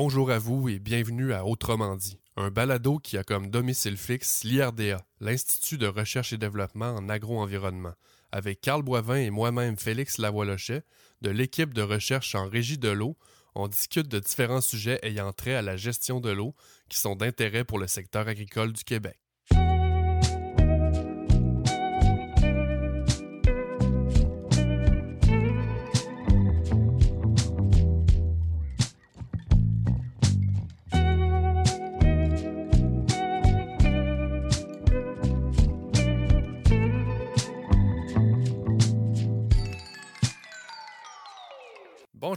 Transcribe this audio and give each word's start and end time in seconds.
Bonjour 0.00 0.30
à 0.30 0.38
vous 0.38 0.68
et 0.68 0.78
bienvenue 0.78 1.32
à 1.32 1.44
Autrement 1.44 1.96
dit, 1.96 2.20
un 2.36 2.52
balado 2.52 3.00
qui 3.00 3.18
a 3.18 3.24
comme 3.24 3.50
domicile 3.50 3.96
fixe 3.96 4.44
l'IRDA, 4.44 5.04
l'Institut 5.18 5.76
de 5.76 5.88
recherche 5.88 6.32
et 6.32 6.38
développement 6.38 6.90
en 6.90 7.08
agro-environnement, 7.08 7.94
avec 8.30 8.60
Carl 8.60 8.84
Boivin 8.84 9.16
et 9.16 9.30
moi-même 9.30 9.76
Félix 9.76 10.18
Lavoie-Lochet, 10.18 10.84
de 11.20 11.30
l'équipe 11.30 11.74
de 11.74 11.82
recherche 11.82 12.36
en 12.36 12.48
régie 12.48 12.78
de 12.78 12.90
l'eau, 12.90 13.16
on 13.56 13.66
discute 13.66 14.06
de 14.06 14.20
différents 14.20 14.60
sujets 14.60 15.00
ayant 15.02 15.32
trait 15.32 15.56
à 15.56 15.62
la 15.62 15.76
gestion 15.76 16.20
de 16.20 16.30
l'eau 16.30 16.54
qui 16.88 17.00
sont 17.00 17.16
d'intérêt 17.16 17.64
pour 17.64 17.80
le 17.80 17.88
secteur 17.88 18.28
agricole 18.28 18.72
du 18.72 18.84
Québec. 18.84 19.18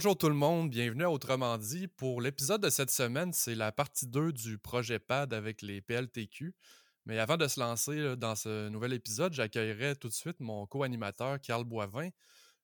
Bonjour 0.02 0.18
tout 0.18 0.28
le 0.28 0.34
monde, 0.34 0.68
bienvenue 0.68 1.04
à 1.04 1.12
Autrement 1.12 1.56
dit. 1.58 1.86
Pour 1.86 2.20
l'épisode 2.20 2.60
de 2.60 2.70
cette 2.70 2.90
semaine, 2.90 3.32
c'est 3.32 3.54
la 3.54 3.70
partie 3.70 4.08
2 4.08 4.32
du 4.32 4.58
projet 4.58 4.98
PAD 4.98 5.32
avec 5.32 5.62
les 5.62 5.80
PLTQ. 5.80 6.56
Mais 7.06 7.20
avant 7.20 7.36
de 7.36 7.46
se 7.46 7.60
lancer 7.60 8.16
dans 8.16 8.34
ce 8.34 8.68
nouvel 8.68 8.94
épisode, 8.94 9.32
j'accueillerai 9.32 9.94
tout 9.94 10.08
de 10.08 10.12
suite 10.12 10.40
mon 10.40 10.66
co-animateur 10.66 11.40
Carl 11.40 11.62
Boivin 11.62 12.08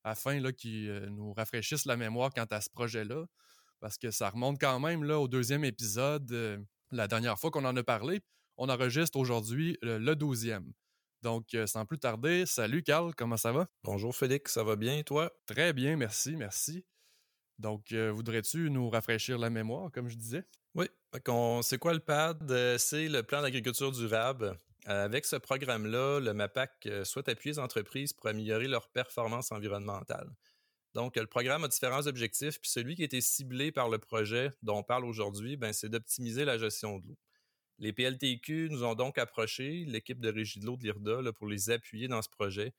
afin 0.02 0.42
qu'il 0.50 0.90
euh, 0.90 1.06
nous 1.10 1.32
rafraîchisse 1.32 1.86
la 1.86 1.96
mémoire 1.96 2.34
quant 2.34 2.46
à 2.50 2.60
ce 2.60 2.70
projet-là. 2.70 3.26
Parce 3.78 3.98
que 3.98 4.10
ça 4.10 4.30
remonte 4.30 4.60
quand 4.60 4.80
même 4.80 5.04
là, 5.04 5.20
au 5.20 5.28
deuxième 5.28 5.64
épisode, 5.64 6.28
euh, 6.32 6.58
la 6.90 7.06
dernière 7.06 7.38
fois 7.38 7.52
qu'on 7.52 7.64
en 7.64 7.76
a 7.76 7.84
parlé. 7.84 8.20
On 8.56 8.68
enregistre 8.68 9.16
aujourd'hui 9.16 9.78
le 9.82 10.16
douzième. 10.16 10.72
Donc, 11.22 11.54
euh, 11.54 11.68
sans 11.68 11.86
plus 11.86 12.00
tarder, 12.00 12.46
salut 12.46 12.82
Carl, 12.82 13.14
comment 13.14 13.36
ça 13.36 13.52
va? 13.52 13.68
Bonjour 13.84 14.12
Félix, 14.16 14.54
ça 14.54 14.64
va 14.64 14.74
bien, 14.74 15.04
toi? 15.04 15.30
Très 15.46 15.72
bien, 15.72 15.94
merci, 15.96 16.34
merci. 16.34 16.84
Donc, 17.58 17.92
euh, 17.92 18.12
voudrais-tu 18.12 18.70
nous 18.70 18.88
rafraîchir 18.88 19.38
la 19.38 19.50
mémoire, 19.50 19.90
comme 19.90 20.08
je 20.08 20.16
disais? 20.16 20.44
Oui. 20.74 20.86
C'est 21.62 21.78
quoi 21.78 21.92
le 21.92 22.00
PAD? 22.00 22.50
Euh, 22.50 22.78
c'est 22.78 23.08
le 23.08 23.22
plan 23.22 23.42
d'agriculture 23.42 23.90
durable. 23.90 24.58
Euh, 24.88 25.04
avec 25.04 25.24
ce 25.24 25.36
programme-là, 25.36 26.20
le 26.20 26.32
MAPAC 26.32 26.88
souhaite 27.04 27.28
appuyer 27.28 27.54
les 27.54 27.58
entreprises 27.58 28.12
pour 28.12 28.28
améliorer 28.28 28.68
leur 28.68 28.88
performance 28.88 29.50
environnementale. 29.50 30.30
Donc, 30.94 31.16
le 31.16 31.26
programme 31.26 31.64
a 31.64 31.68
différents 31.68 32.06
objectifs, 32.06 32.60
puis 32.60 32.70
celui 32.70 32.94
qui 32.94 33.02
a 33.02 33.04
été 33.04 33.20
ciblé 33.20 33.72
par 33.72 33.88
le 33.88 33.98
projet 33.98 34.50
dont 34.62 34.78
on 34.78 34.82
parle 34.82 35.04
aujourd'hui, 35.04 35.56
ben, 35.56 35.72
c'est 35.72 35.88
d'optimiser 35.88 36.44
la 36.44 36.58
gestion 36.58 36.98
de 36.98 37.08
l'eau. 37.08 37.18
Les 37.78 37.92
PLTQ 37.92 38.68
nous 38.70 38.84
ont 38.84 38.94
donc 38.94 39.18
approché, 39.18 39.84
l'équipe 39.86 40.20
de 40.20 40.30
régie 40.30 40.58
de 40.58 40.66
l'eau 40.66 40.76
de 40.76 40.84
l'IRDA, 40.84 41.32
pour 41.32 41.46
les 41.46 41.70
appuyer 41.70 42.08
dans 42.08 42.22
ce 42.22 42.28
projet 42.28 42.72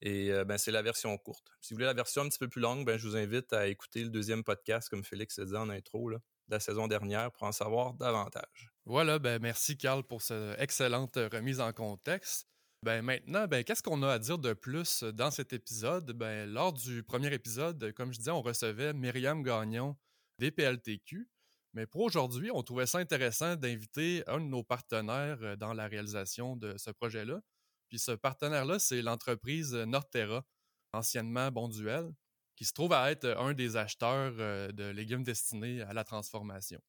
et 0.00 0.30
euh, 0.32 0.44
ben, 0.44 0.58
c'est 0.58 0.70
la 0.70 0.82
version 0.82 1.16
courte. 1.18 1.48
Si 1.60 1.72
vous 1.72 1.76
voulez 1.76 1.86
la 1.86 1.94
version 1.94 2.22
un 2.22 2.28
petit 2.28 2.38
peu 2.38 2.48
plus 2.48 2.60
longue, 2.60 2.86
ben, 2.86 2.98
je 2.98 3.06
vous 3.06 3.16
invite 3.16 3.52
à 3.52 3.66
écouter 3.66 4.04
le 4.04 4.10
deuxième 4.10 4.44
podcast, 4.44 4.88
comme 4.88 5.04
Félix 5.04 5.38
a 5.38 5.44
dit 5.44 5.56
en 5.56 5.68
intro, 5.68 6.10
de 6.10 6.18
la 6.48 6.60
saison 6.60 6.86
dernière 6.86 7.30
pour 7.32 7.44
en 7.44 7.52
savoir 7.52 7.94
davantage. 7.94 8.72
Voilà, 8.86 9.18
ben, 9.18 9.40
merci 9.40 9.76
Carl 9.76 10.02
pour 10.02 10.22
cette 10.22 10.58
excellente 10.58 11.16
remise 11.16 11.60
en 11.60 11.72
contexte. 11.72 12.46
Ben, 12.84 13.02
maintenant, 13.02 13.46
ben, 13.48 13.64
qu'est-ce 13.64 13.82
qu'on 13.82 14.02
a 14.02 14.12
à 14.12 14.18
dire 14.18 14.38
de 14.38 14.52
plus 14.52 15.02
dans 15.02 15.32
cet 15.32 15.52
épisode? 15.52 16.12
Ben, 16.12 16.48
lors 16.48 16.72
du 16.72 17.02
premier 17.02 17.32
épisode, 17.34 17.92
comme 17.92 18.12
je 18.12 18.18
disais, 18.18 18.30
on 18.30 18.42
recevait 18.42 18.92
Myriam 18.92 19.42
Gagnon 19.42 19.96
des 20.38 20.52
PLTQ. 20.52 21.28
Mais 21.74 21.86
pour 21.86 22.02
aujourd'hui, 22.02 22.50
on 22.52 22.62
trouvait 22.62 22.86
ça 22.86 22.98
intéressant 22.98 23.56
d'inviter 23.56 24.22
un 24.26 24.38
de 24.38 24.46
nos 24.46 24.62
partenaires 24.62 25.38
euh, 25.42 25.56
dans 25.56 25.74
la 25.74 25.86
réalisation 25.86 26.56
de 26.56 26.76
ce 26.78 26.90
projet-là, 26.90 27.40
puis 27.88 27.98
ce 27.98 28.12
partenaire-là, 28.12 28.78
c'est 28.78 29.02
l'entreprise 29.02 29.74
Norterra, 29.74 30.44
anciennement 30.92 31.50
Bonduel, 31.50 32.12
qui 32.56 32.64
se 32.64 32.72
trouve 32.72 32.92
à 32.92 33.10
être 33.10 33.26
un 33.38 33.54
des 33.54 33.76
acheteurs 33.76 34.34
euh, 34.38 34.72
de 34.72 34.84
légumes 34.84 35.22
destinés 35.22 35.82
à 35.82 35.92
la 35.92 36.04
transformation. 36.04 36.80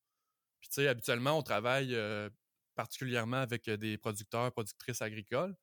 Puis 0.59 0.69
tu 0.69 0.75
sais, 0.75 0.87
habituellement, 0.87 1.37
on 1.37 1.43
travaille 1.43 1.95
euh, 1.95 2.29
particulièrement 2.75 3.37
avec 3.37 3.69
des 3.69 3.97
producteurs, 3.97 4.51
productrices 4.51 5.01
agricoles. 5.01 5.55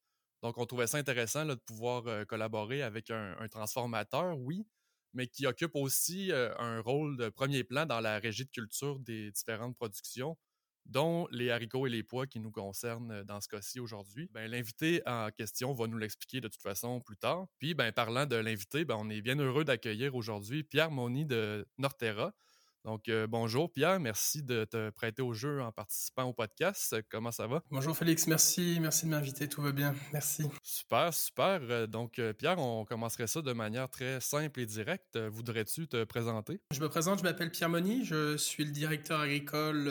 Donc, 0.43 0.59
on 0.59 0.67
trouvait 0.67 0.87
ça 0.87 0.99
intéressant 0.99 1.45
de 1.45 1.55
pouvoir 1.55 2.07
euh, 2.07 2.25
collaborer 2.25 2.83
avec 2.83 3.11
un, 3.11 3.35
transformateur, 3.51 4.39
oui, 4.39 4.67
mais 5.13 5.27
qui 5.27 5.47
occupe 5.47 5.75
aussi 5.75 6.31
un 6.33 6.81
rôle 6.81 7.17
de 7.17 7.31
premier 7.31 7.65
plan 7.65 7.87
dans 7.87 8.01
la 8.01 8.19
régie 8.19 8.45
de 8.45 8.51
culture 8.51 8.99
des 8.99 9.31
différentes 9.33 9.75
productions 9.75 10.37
dont 10.89 11.27
les 11.31 11.51
haricots 11.51 11.87
et 11.87 11.91
les 11.91 12.03
pois 12.03 12.27
qui 12.27 12.41
nous 12.41 12.51
concernent 12.51 13.23
dans 13.25 13.41
ce 13.41 13.49
cas-ci 13.49 13.81
aujourd'hui. 13.81 14.29
Ben, 14.33 14.51
l'invité 14.51 15.03
en 15.07 15.31
question 15.31 15.73
va 15.73 15.87
nous 15.87 15.99
l'expliquer 15.99 16.41
de 16.41 16.49
toute 16.49 16.63
façon 16.63 17.01
plus 17.01 17.17
tard. 17.17 17.47
Puis, 17.59 17.75
ben, 17.75 17.93
parlant 17.93 18.27
de 18.27 18.37
l'invité, 18.37 18.85
ben, 18.85 18.97
on 18.99 19.11
est 19.11 19.21
bien 19.21 19.39
heureux 19.39 19.65
d'accueillir 19.65 20.15
aujourd'hui 20.15 20.63
Pierre 20.63 20.91
Moni 20.91 21.25
de 21.25 21.67
Norterra. 21.79 22.33
Donc, 22.87 23.09
euh, 23.09 23.27
bonjour 23.27 23.73
Pierre, 23.73 23.99
merci 23.99 24.45
de 24.45 24.65
te 24.65 24.91
prêter 24.91 25.21
au 25.21 25.35
jeu 25.35 25.61
en 25.61 25.73
participant 25.73 26.23
au 26.23 26.33
podcast. 26.33 26.95
Comment 27.11 27.33
ça 27.33 27.49
va? 27.49 27.65
Bonjour 27.73 27.97
Félix, 27.97 28.29
merci, 28.29 28.79
merci 28.81 29.07
de 29.07 29.11
m'inviter, 29.11 29.49
tout 29.49 29.61
va 29.61 29.73
bien, 29.73 29.93
merci. 30.13 30.45
Super, 30.63 31.13
super. 31.13 31.59
Euh, 31.63 31.89
donc, 31.89 32.21
euh, 32.21 32.33
Pierre, 32.33 32.61
on 32.61 32.85
commencerait 32.85 33.27
ça 33.27 33.43
de 33.43 33.53
manière 33.53 33.91
très 33.91 34.21
simple 34.21 34.61
et 34.61 34.67
directe. 34.67 35.19
Voudrais-tu 35.19 35.89
te 35.89 36.05
présenter? 36.05 36.61
Je 36.73 36.81
me 36.81 36.89
présente, 36.89 37.19
je 37.19 37.25
m'appelle 37.25 37.51
Pierre 37.51 37.71
Moni, 37.71 38.05
je 38.05 38.37
suis 38.37 38.65
le 38.65 38.71
directeur 38.71 39.19
agricole 39.19 39.91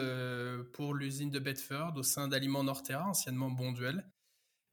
pour 0.71 0.93
l'usine 0.93 1.29
de 1.29 1.39
Bedford 1.39 1.91
au 1.97 2.03
sein 2.03 2.29
d'Aliments 2.29 2.63
Norterra, 2.63 3.09
anciennement 3.09 3.51
Bonduel. 3.51 4.05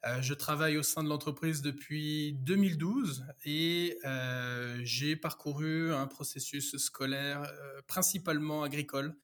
Euh, 0.05 0.21
je 0.21 0.35
travaille 0.35 0.79
au 0.79 0.83
sein 0.83 1.05
de 1.05 1.09
l'entreprise 1.09 1.63
depuis 1.63 2.33
2012 2.41 3.25
et 3.45 3.97
euh, 4.05 4.81
j'ai 4.83 5.15
parcouru 5.15 5.93
un 5.93 6.09
processus 6.09 6.77
scolaire 6.77 7.43
euh, 7.43 7.81
principalement 7.87 8.65
agricole. 8.65 9.17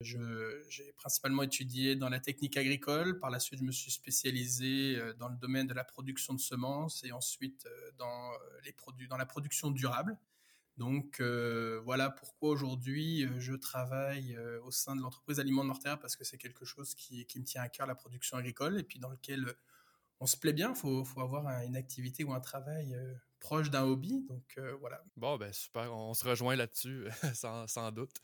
J'ai 0.00 0.92
principalement 0.96 1.42
étudié 1.42 1.96
dans 1.96 2.08
la 2.08 2.20
technique 2.20 2.56
agricole. 2.56 3.18
Par 3.18 3.30
la 3.30 3.40
suite, 3.40 3.58
je 3.58 3.64
me 3.64 3.72
suis 3.72 3.90
spécialisé 3.90 4.96
dans 5.18 5.28
le 5.28 5.36
domaine 5.36 5.66
de 5.66 5.74
la 5.74 5.82
production 5.82 6.34
de 6.34 6.38
semences 6.38 7.02
et 7.02 7.10
ensuite 7.10 7.66
dans, 7.96 8.30
les 8.64 8.70
produits, 8.70 9.08
dans 9.08 9.16
la 9.16 9.26
production 9.26 9.72
durable. 9.72 10.16
Donc 10.78 11.18
euh, 11.20 11.80
voilà 11.84 12.08
pourquoi 12.08 12.50
aujourd'hui 12.50 13.24
euh, 13.24 13.40
je 13.40 13.52
travaille 13.52 14.36
euh, 14.36 14.62
au 14.62 14.70
sein 14.70 14.94
de 14.94 15.02
l'entreprise 15.02 15.40
Aliments 15.40 15.64
de 15.64 15.68
Norterre 15.68 15.98
parce 15.98 16.14
que 16.14 16.22
c'est 16.22 16.38
quelque 16.38 16.64
chose 16.64 16.94
qui, 16.94 17.26
me 17.36 17.44
tient 17.44 17.62
à 17.62 17.68
cœur 17.68 17.88
la 17.88 17.96
production 17.96 18.36
agricole 18.36 18.78
et 18.78 18.84
puis 18.84 19.00
dans 19.00 19.10
lequel 19.10 19.52
on 20.20 20.26
se 20.26 20.36
plaît 20.36 20.52
bien. 20.52 20.70
Il 20.70 20.76
faut, 20.76 21.20
avoir 21.20 21.48
une 21.64 21.74
activité 21.74 22.22
ou 22.22 22.32
un 22.32 22.40
travail 22.40 22.96
proche 23.40 23.70
d'un 23.70 23.82
hobby. 23.84 24.24
Donc 24.28 24.58
voilà. 24.80 25.02
Bon 25.16 25.36
ben 25.36 25.52
super, 25.52 25.92
on 25.92 26.14
se 26.14 26.24
rejoint 26.24 26.54
là-dessus 26.54 27.06
sans, 27.34 27.92
doute. 27.92 28.16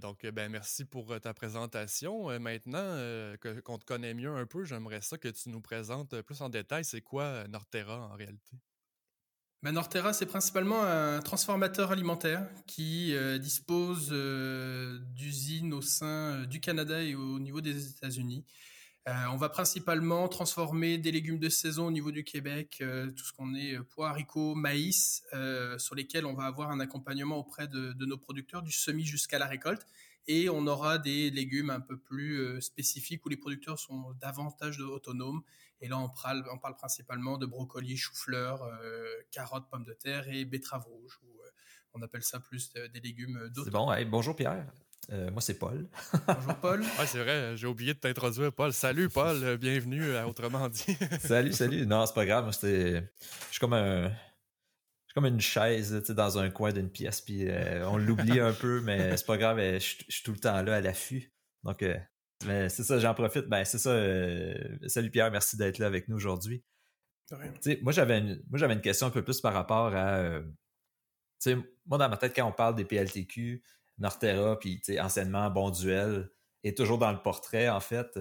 donc, 0.00 0.26
ben, 0.26 0.50
merci 0.50 0.84
pour 0.84 1.18
ta 1.20 1.32
présentation. 1.32 2.38
maintenant 2.40 2.96
qu'on 3.64 3.78
te 3.78 3.84
connaît 3.84 4.14
mieux 4.14 4.34
un 4.34 4.46
peu, 4.46 4.64
j'aimerais 4.64 5.00
ça 5.00 5.16
que 5.18 5.28
tu 5.28 5.48
nous 5.48 5.60
présentes 5.60 6.20
plus 6.22 6.40
en 6.42 6.50
détail 6.50 6.84
c'est 6.84 7.02
quoi 7.02 7.48
Norterra 7.48 8.08
en 8.08 8.16
réalité? 8.16 8.58
Ben, 9.64 9.72
Norterra, 9.72 10.12
c'est 10.12 10.26
principalement 10.26 10.82
un 10.82 11.22
transformateur 11.22 11.90
alimentaire 11.90 12.46
qui 12.66 13.14
euh, 13.14 13.38
dispose 13.38 14.10
euh, 14.12 14.98
d'usines 15.14 15.72
au 15.72 15.80
sein 15.80 16.06
euh, 16.06 16.44
du 16.44 16.60
Canada 16.60 17.02
et 17.02 17.14
au 17.14 17.38
niveau 17.38 17.62
des 17.62 17.88
États-Unis. 17.88 18.44
on 19.06 19.36
va 19.38 19.48
principalement 19.48 20.28
transformer 20.28 20.98
des 20.98 21.10
légumes 21.12 21.38
de 21.38 21.48
saison 21.48 21.86
au 21.86 21.90
niveau 21.90 22.10
du 22.10 22.24
Québec, 22.24 22.82
tout 23.16 23.24
ce 23.24 23.32
qu'on 23.32 23.54
est 23.54 23.78
pois, 23.94 24.10
haricots, 24.10 24.54
maïs, 24.54 25.22
sur 25.78 25.94
lesquels 25.94 26.26
on 26.26 26.34
va 26.34 26.44
avoir 26.44 26.70
un 26.70 26.80
accompagnement 26.80 27.38
auprès 27.38 27.66
de, 27.66 27.92
de 27.92 28.06
nos 28.06 28.18
producteurs 28.18 28.62
du 28.62 28.72
semis 28.72 29.04
jusqu'à 29.04 29.38
la 29.38 29.46
récolte 29.46 29.86
et 30.26 30.48
on 30.48 30.66
aura 30.66 30.98
des 30.98 31.30
légumes 31.30 31.70
un 31.70 31.80
peu 31.80 31.98
plus 31.98 32.38
euh, 32.38 32.60
spécifiques 32.60 33.24
où 33.26 33.28
les 33.28 33.36
producteurs 33.36 33.78
sont 33.78 34.12
davantage 34.20 34.80
autonomes. 34.80 35.42
Et 35.80 35.88
là, 35.88 35.98
on 35.98 36.08
parle, 36.08 36.44
on 36.52 36.58
parle 36.58 36.76
principalement 36.76 37.36
de 37.36 37.46
brocolis, 37.46 37.96
chou-fleur, 37.96 38.62
euh, 38.62 39.06
carottes, 39.30 39.68
pommes 39.70 39.84
de 39.84 39.92
terre 39.92 40.28
et 40.28 40.44
betteraves 40.44 40.86
rouges. 40.86 41.20
Euh, 41.24 41.50
on 41.92 42.02
appelle 42.02 42.22
ça 42.22 42.40
plus 42.40 42.72
des 42.72 43.00
légumes 43.00 43.48
d'autres. 43.54 43.66
C'est 43.66 43.70
bon. 43.70 44.10
bonjour 44.10 44.34
Pierre. 44.34 44.66
moi, 45.10 45.40
c'est 45.40 45.58
Paul. 45.58 45.86
Bonjour 46.26 46.56
Paul. 46.56 46.80
ouais, 46.80 47.06
c'est 47.06 47.22
vrai, 47.22 47.56
j'ai 47.56 47.68
oublié 47.68 47.94
de 47.94 48.00
t'introduire, 48.00 48.52
Paul. 48.52 48.72
Salut 48.72 49.08
Paul, 49.08 49.56
bienvenue 49.58 50.16
à 50.16 50.26
Autrement 50.26 50.68
dit. 50.68 50.96
salut, 51.20 51.52
salut. 51.52 51.86
Non, 51.86 52.04
c'est 52.04 52.14
pas 52.14 52.26
grave. 52.26 52.50
Je 52.52 53.04
suis 53.48 53.60
comme 53.60 53.74
un, 53.74 54.10
comme 55.14 55.26
une 55.26 55.40
chaise 55.40 55.92
dans 56.10 56.38
un 56.38 56.50
coin 56.50 56.72
d'une 56.72 56.90
pièce, 56.90 57.20
puis 57.20 57.48
euh, 57.48 57.88
on 57.88 57.96
l'oublie 57.96 58.40
un 58.40 58.52
peu, 58.52 58.80
mais 58.80 59.16
c'est 59.16 59.26
pas 59.26 59.38
grave, 59.38 59.58
euh, 59.60 59.78
je, 59.78 60.04
suis 60.08 60.22
tout 60.24 60.32
le 60.32 60.38
temps 60.38 60.60
là 60.60 60.74
à 60.74 60.80
l'affût. 60.80 61.32
Donc, 61.62 61.82
euh, 61.82 61.96
mais 62.46 62.68
c'est 62.68 62.82
ça, 62.82 62.98
j'en 62.98 63.14
profite. 63.14 63.46
Ben, 63.46 63.64
c'est 63.64 63.78
ça. 63.78 63.96
salut 64.88 65.10
Pierre, 65.10 65.30
merci 65.30 65.56
d'être 65.56 65.78
là 65.78 65.86
avec 65.86 66.08
nous 66.08 66.16
aujourd'hui. 66.16 66.64
Moi, 67.80 67.92
j'avais 67.92 68.18
une, 68.18 68.42
moi, 68.50 68.58
j'avais 68.58 68.74
une 68.74 68.82
question 68.82 69.06
un 69.06 69.10
peu 69.10 69.22
plus 69.22 69.40
par 69.40 69.54
rapport 69.54 69.94
à. 69.94 70.40
moi, 71.86 71.98
dans 71.98 72.08
ma 72.08 72.16
tête, 72.16 72.34
quand 72.34 72.46
on 72.46 72.52
parle 72.52 72.74
des 72.74 72.84
PLTQ, 72.84 73.62
Norterra, 73.98 74.58
puis 74.58 74.82
anciennement 75.00 75.48
Bon 75.48 75.70
Duel, 75.70 76.28
est 76.64 76.76
toujours 76.76 76.98
dans 76.98 77.12
le 77.12 77.22
portrait, 77.22 77.68
en 77.68 77.80
fait. 77.80 78.18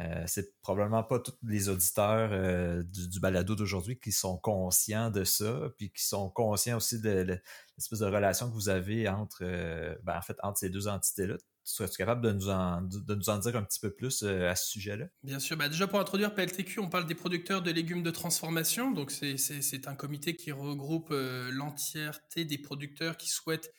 Euh, 0.00 0.24
c'est 0.26 0.60
probablement 0.60 1.04
pas 1.04 1.20
tous 1.20 1.34
les 1.44 1.68
auditeurs 1.68 2.30
euh, 2.32 2.82
du, 2.82 3.20
balado 3.20 3.54
d'aujourd'hui 3.54 3.98
qui 3.98 4.10
sont 4.10 4.36
conscients 4.36 5.10
de 5.10 5.22
ça, 5.22 5.70
puis 5.76 5.92
qui 5.92 6.04
sont 6.04 6.30
conscients 6.30 6.78
aussi 6.78 7.00
de, 7.00 7.40
l'espèce 7.76 8.00
de 8.00 8.06
relation 8.06 8.48
que 8.48 8.54
vous 8.54 8.68
avez 8.68 9.08
entre, 9.08 9.42
euh, 9.42 9.94
ben, 10.02 10.18
en 10.18 10.22
fait, 10.22 10.36
entre 10.42 10.58
ces 10.58 10.68
deux 10.68 10.88
entités-là. 10.88 11.36
Serais-tu 11.62 11.96
capable 11.96 12.22
de 12.22 12.32
nous, 12.32 12.50
en, 12.50 12.82
de 12.82 13.14
nous 13.14 13.30
en 13.30 13.38
dire 13.38 13.56
un 13.56 13.62
petit 13.62 13.80
peu 13.80 13.90
plus 13.90 14.22
à 14.24 14.54
ce 14.54 14.68
sujet-là? 14.68 15.06
Bien 15.22 15.38
sûr. 15.38 15.56
Bah, 15.56 15.68
déjà, 15.68 15.86
pour 15.86 16.00
introduire 16.00 16.34
PLTQ, 16.34 16.80
on 16.80 16.90
parle 16.90 17.06
des 17.06 17.14
producteurs 17.14 17.62
de 17.62 17.70
légumes 17.70 18.02
de 18.02 18.10
transformation. 18.10 18.90
Donc, 18.90 19.10
c'est 19.10 19.88
un 19.88 19.94
comité 19.94 20.36
qui 20.36 20.52
regroupe 20.52 21.08
l'entièreté 21.10 22.44
des 22.44 22.58
producteurs 22.58 23.16
qui 23.16 23.30
souhaitent 23.30 23.72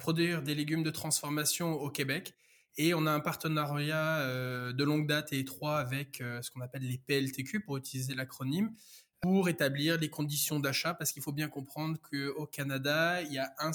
produire 0.00 0.40
des 0.40 0.54
légumes 0.54 0.82
de 0.82 0.90
transformation 0.90 1.74
au 1.74 1.90
Québec. 1.90 2.34
Et 2.78 2.94
on 2.94 3.06
a 3.06 3.10
un 3.10 3.20
partenariat 3.20 4.18
euh, 4.18 4.72
de 4.72 4.84
longue 4.84 5.06
date 5.06 5.32
et 5.32 5.38
étroit 5.38 5.78
avec 5.78 6.20
euh, 6.20 6.42
ce 6.42 6.50
qu'on 6.50 6.60
appelle 6.60 6.82
les 6.82 6.98
PLTQ, 6.98 7.60
pour 7.60 7.76
utiliser 7.76 8.14
l'acronyme, 8.14 8.72
pour 9.20 9.48
établir 9.48 9.98
les 9.98 10.10
conditions 10.10 10.60
d'achat, 10.60 10.92
parce 10.92 11.12
qu'il 11.12 11.22
faut 11.22 11.32
bien 11.32 11.48
comprendre 11.48 11.98
qu'au 12.10 12.46
Canada, 12.46 13.22
il 13.22 13.32
y 13.32 13.38
a 13.38 13.50
un, 13.58 13.72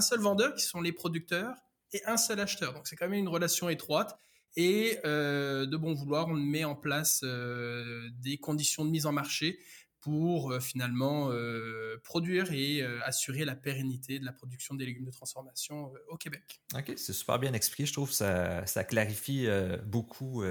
seul 0.00 0.20
vendeur 0.20 0.54
qui 0.54 0.64
sont 0.64 0.80
les 0.80 0.92
producteurs 0.92 1.54
et 1.92 2.02
un 2.06 2.16
seul 2.16 2.40
acheteur. 2.40 2.72
Donc 2.72 2.86
c'est 2.86 2.96
quand 2.96 3.08
même 3.08 3.18
une 3.18 3.28
relation 3.28 3.68
étroite. 3.68 4.18
Et 4.56 4.98
euh, 5.04 5.66
de 5.66 5.76
bon 5.76 5.92
vouloir, 5.92 6.26
on 6.28 6.34
met 6.34 6.64
en 6.64 6.74
place 6.74 7.22
des 7.22 8.38
conditions 8.38 8.84
de 8.84 8.90
mise 8.90 9.04
en 9.04 9.12
marché 9.12 9.58
pour 10.00 10.52
euh, 10.52 10.60
finalement 10.60 11.30
euh, 11.30 12.00
produire 12.04 12.52
et 12.52 12.82
euh, 12.82 13.00
assurer 13.04 13.44
la 13.44 13.56
pérennité 13.56 14.18
de 14.18 14.24
la 14.24 14.32
production 14.32 14.74
des 14.74 14.86
légumes 14.86 15.04
de 15.04 15.10
transformation 15.10 15.92
au 16.08 16.16
Québec. 16.16 16.60
OK, 16.74 16.92
c'est 16.96 17.12
super 17.12 17.38
bien 17.38 17.52
expliqué. 17.52 17.86
Je 17.86 17.92
trouve 17.92 18.08
que 18.08 18.14
ça, 18.14 18.64
ça 18.66 18.84
clarifie 18.84 19.48
beaucoup, 19.84 20.44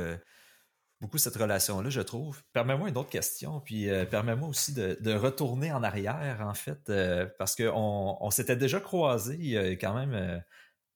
beaucoup 1.00 1.18
cette 1.18 1.36
relation-là, 1.36 1.90
je 1.90 2.02
trouve. 2.02 2.42
Permets-moi 2.54 2.90
une 2.90 2.98
autre 2.98 3.10
question, 3.10 3.60
puis 3.62 3.88
permets-moi 4.10 4.50
aussi 4.50 4.74
de, 4.74 4.98
de, 5.00 5.14
retourner 5.14 5.72
en 5.72 5.84
arrière, 5.84 6.42
en 6.42 6.54
fait, 6.54 6.92
parce 7.38 7.56
qu'on 7.56 8.18
on, 8.20 8.32
s'était 8.32 8.56
déjà 8.56 8.80
croisés 8.80 9.78
quand 9.80 9.94
même 9.94 10.44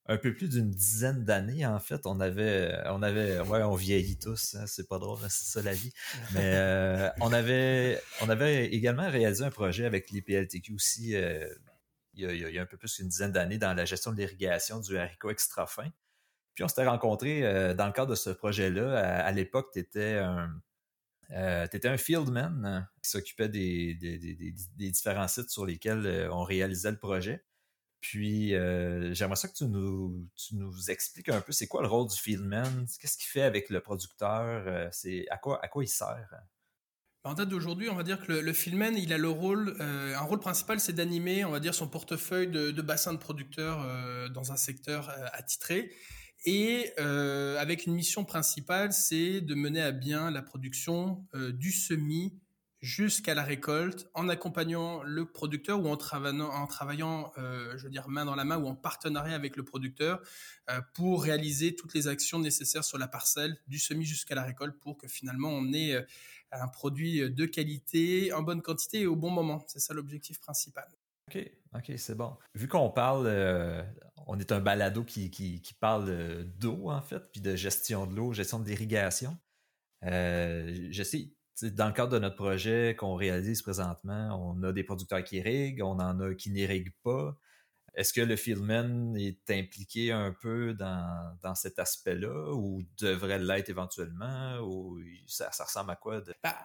un 0.07 0.17
peu 0.17 0.33
plus 0.33 0.49
d'une 0.49 0.71
dizaine 0.71 1.23
d'années, 1.23 1.65
en 1.65 1.79
fait. 1.79 2.01
On 2.05 2.19
avait, 2.19 2.75
on 2.87 3.01
avait, 3.03 3.39
ouais, 3.41 3.63
on 3.63 3.75
vieillit 3.75 4.17
tous, 4.17 4.55
hein, 4.55 4.65
c'est 4.65 4.87
pas 4.87 4.97
drôle, 4.97 5.19
c'est 5.29 5.45
ça 5.45 5.61
la 5.61 5.73
vie. 5.73 5.93
Mais 6.33 6.53
euh, 6.55 7.09
on 7.19 7.31
avait, 7.31 8.01
on 8.21 8.29
avait 8.29 8.67
également 8.67 9.09
réalisé 9.09 9.43
un 9.43 9.51
projet 9.51 9.85
avec 9.85 10.09
l'IPLTQ 10.09 10.73
aussi, 10.73 11.15
euh, 11.15 11.47
il, 12.13 12.25
y 12.25 12.57
a, 12.57 12.61
un 12.61 12.65
peu 12.65 12.77
plus 12.77 12.95
qu'une 12.95 13.07
dizaine 13.07 13.31
d'années, 13.31 13.57
dans 13.57 13.73
la 13.73 13.85
gestion 13.85 14.11
de 14.11 14.17
l'irrigation 14.17 14.79
du 14.79 14.97
haricot 14.97 15.29
extra 15.29 15.67
fin. 15.67 15.89
Puis 16.55 16.63
on 16.63 16.67
s'était 16.67 16.85
rencontrés 16.85 17.45
euh, 17.45 17.73
dans 17.73 17.85
le 17.85 17.93
cadre 17.93 18.11
de 18.11 18.15
ce 18.15 18.31
projet-là. 18.31 19.23
À, 19.23 19.31
l'époque, 19.31 19.69
tu 19.71 19.79
étais 19.79 20.17
un, 20.17 20.51
un 21.29 21.97
fieldman 21.97 22.65
hein, 22.65 22.87
qui 23.01 23.11
s'occupait 23.11 23.49
des, 23.49 23.95
différents 24.77 25.27
sites 25.27 25.51
sur 25.51 25.65
lesquels 25.65 26.27
on 26.31 26.43
réalisait 26.43 26.91
le 26.91 26.97
projet. 26.97 27.45
Puis, 28.01 28.55
euh, 28.55 29.13
j'aimerais 29.13 29.35
ça 29.35 29.47
que 29.47 29.53
tu 29.53 29.65
nous, 29.65 30.27
tu 30.35 30.55
nous 30.55 30.89
expliques 30.89 31.29
un 31.29 31.39
peu 31.39 31.51
c'est 31.51 31.67
quoi 31.67 31.83
le 31.83 31.87
rôle 31.87 32.09
du 32.09 32.17
fieldman, 32.17 32.87
qu'est-ce 32.99 33.15
qu'il 33.15 33.27
fait 33.27 33.43
avec 33.43 33.69
le 33.69 33.79
producteur, 33.79 34.63
euh, 34.67 34.89
c'est 34.91 35.27
à 35.29 35.37
quoi, 35.37 35.63
à 35.63 35.67
quoi 35.67 35.83
il 35.83 35.87
sert? 35.87 36.33
En 37.23 37.35
date 37.35 37.49
d'aujourd'hui, 37.49 37.89
on 37.89 37.95
va 37.95 38.01
dire 38.01 38.19
que 38.19 38.31
le, 38.31 38.41
le 38.41 38.97
il 38.97 39.13
a 39.13 39.19
le 39.19 39.29
rôle, 39.29 39.77
euh, 39.79 40.15
un 40.15 40.21
rôle 40.21 40.39
principal, 40.39 40.79
c'est 40.79 40.93
d'animer, 40.93 41.45
on 41.45 41.51
va 41.51 41.59
dire, 41.59 41.75
son 41.75 41.87
portefeuille 41.87 42.47
de, 42.47 42.71
de 42.71 42.81
bassins 42.81 43.13
de 43.13 43.19
producteurs 43.19 44.29
dans 44.31 44.51
un 44.51 44.57
secteur 44.57 45.09
attitré. 45.33 45.93
Et 46.45 46.91
avec 46.97 47.85
une 47.85 47.93
mission 47.93 48.25
principale, 48.25 48.91
c'est 48.93 49.41
de 49.41 49.53
mener 49.53 49.83
à 49.83 49.91
bien 49.91 50.31
la 50.31 50.41
production 50.41 51.23
du 51.35 51.71
semis 51.71 52.33
jusqu'à 52.81 53.35
la 53.35 53.43
récolte 53.43 54.09
en 54.15 54.27
accompagnant 54.27 55.03
le 55.03 55.25
producteur 55.31 55.79
ou 55.79 55.87
en 55.87 55.97
travaillant, 55.97 56.49
en 56.49 56.65
travaillant 56.65 57.31
euh, 57.37 57.77
je 57.77 57.83
veux 57.83 57.91
dire, 57.91 58.09
main 58.09 58.25
dans 58.25 58.35
la 58.35 58.43
main 58.43 58.57
ou 58.57 58.67
en 58.67 58.75
partenariat 58.75 59.35
avec 59.35 59.55
le 59.55 59.63
producteur 59.63 60.19
euh, 60.69 60.81
pour 60.95 61.23
réaliser 61.23 61.75
toutes 61.75 61.93
les 61.93 62.07
actions 62.07 62.39
nécessaires 62.39 62.83
sur 62.83 62.97
la 62.97 63.07
parcelle 63.07 63.55
du 63.67 63.77
semis 63.77 64.05
jusqu'à 64.05 64.33
la 64.33 64.43
récolte 64.43 64.79
pour 64.79 64.97
que 64.97 65.07
finalement 65.07 65.49
on 65.49 65.71
ait 65.73 65.93
euh, 65.93 66.01
un 66.51 66.67
produit 66.67 67.31
de 67.31 67.45
qualité, 67.45 68.33
en 68.33 68.41
bonne 68.41 68.61
quantité 68.61 69.01
et 69.01 69.07
au 69.07 69.15
bon 69.15 69.29
moment. 69.29 69.63
C'est 69.67 69.79
ça 69.79 69.93
l'objectif 69.93 70.39
principal. 70.39 70.89
OK, 71.29 71.49
OK, 71.75 71.93
c'est 71.95 72.15
bon. 72.15 72.35
Vu 72.55 72.67
qu'on 72.67 72.89
parle, 72.89 73.27
on 74.27 74.37
est 74.37 74.51
un 74.51 74.59
balado 74.59 75.05
qui, 75.05 75.31
qui, 75.31 75.73
parle 75.79 76.43
d'eau 76.57 76.89
en 76.89 77.01
fait, 77.01 77.23
puis 77.31 77.39
de 77.39 77.55
gestion 77.55 78.05
de 78.05 78.15
l'eau, 78.17 78.33
gestion 78.33 78.59
de 78.59 78.67
l'irrigation. 78.67 79.37
je 80.01 81.03
sais, 81.05 81.31
dans 81.63 81.87
le 81.87 81.93
cadre 81.93 82.13
de 82.13 82.19
notre 82.19 82.35
projet 82.35 82.95
qu'on 82.97 83.15
réalise 83.15 83.61
présentement, 83.61 84.39
on 84.41 84.63
a 84.63 84.71
des 84.71 84.83
producteurs 84.83 85.23
qui 85.23 85.37
irriguent, 85.37 85.81
on 85.83 85.99
en 85.99 86.19
a 86.19 86.33
qui 86.33 86.51
n'irriguent 86.51 86.93
pas. 87.03 87.37
Est-ce 87.93 88.13
que 88.13 88.21
le 88.21 88.37
Fieldman 88.37 89.17
est 89.17 89.49
impliqué 89.51 90.11
un 90.11 90.31
peu 90.31 90.73
dans, 90.73 91.55
cet 91.55 91.77
aspect-là 91.77 92.53
ou 92.53 92.83
devrait 92.99 93.39
l'être 93.39 93.69
éventuellement 93.69 94.59
ou 94.61 94.97
ça, 95.27 95.49
ressemble 95.59 95.91
à 95.91 95.95
quoi? 95.97 96.21
Bah, 96.41 96.57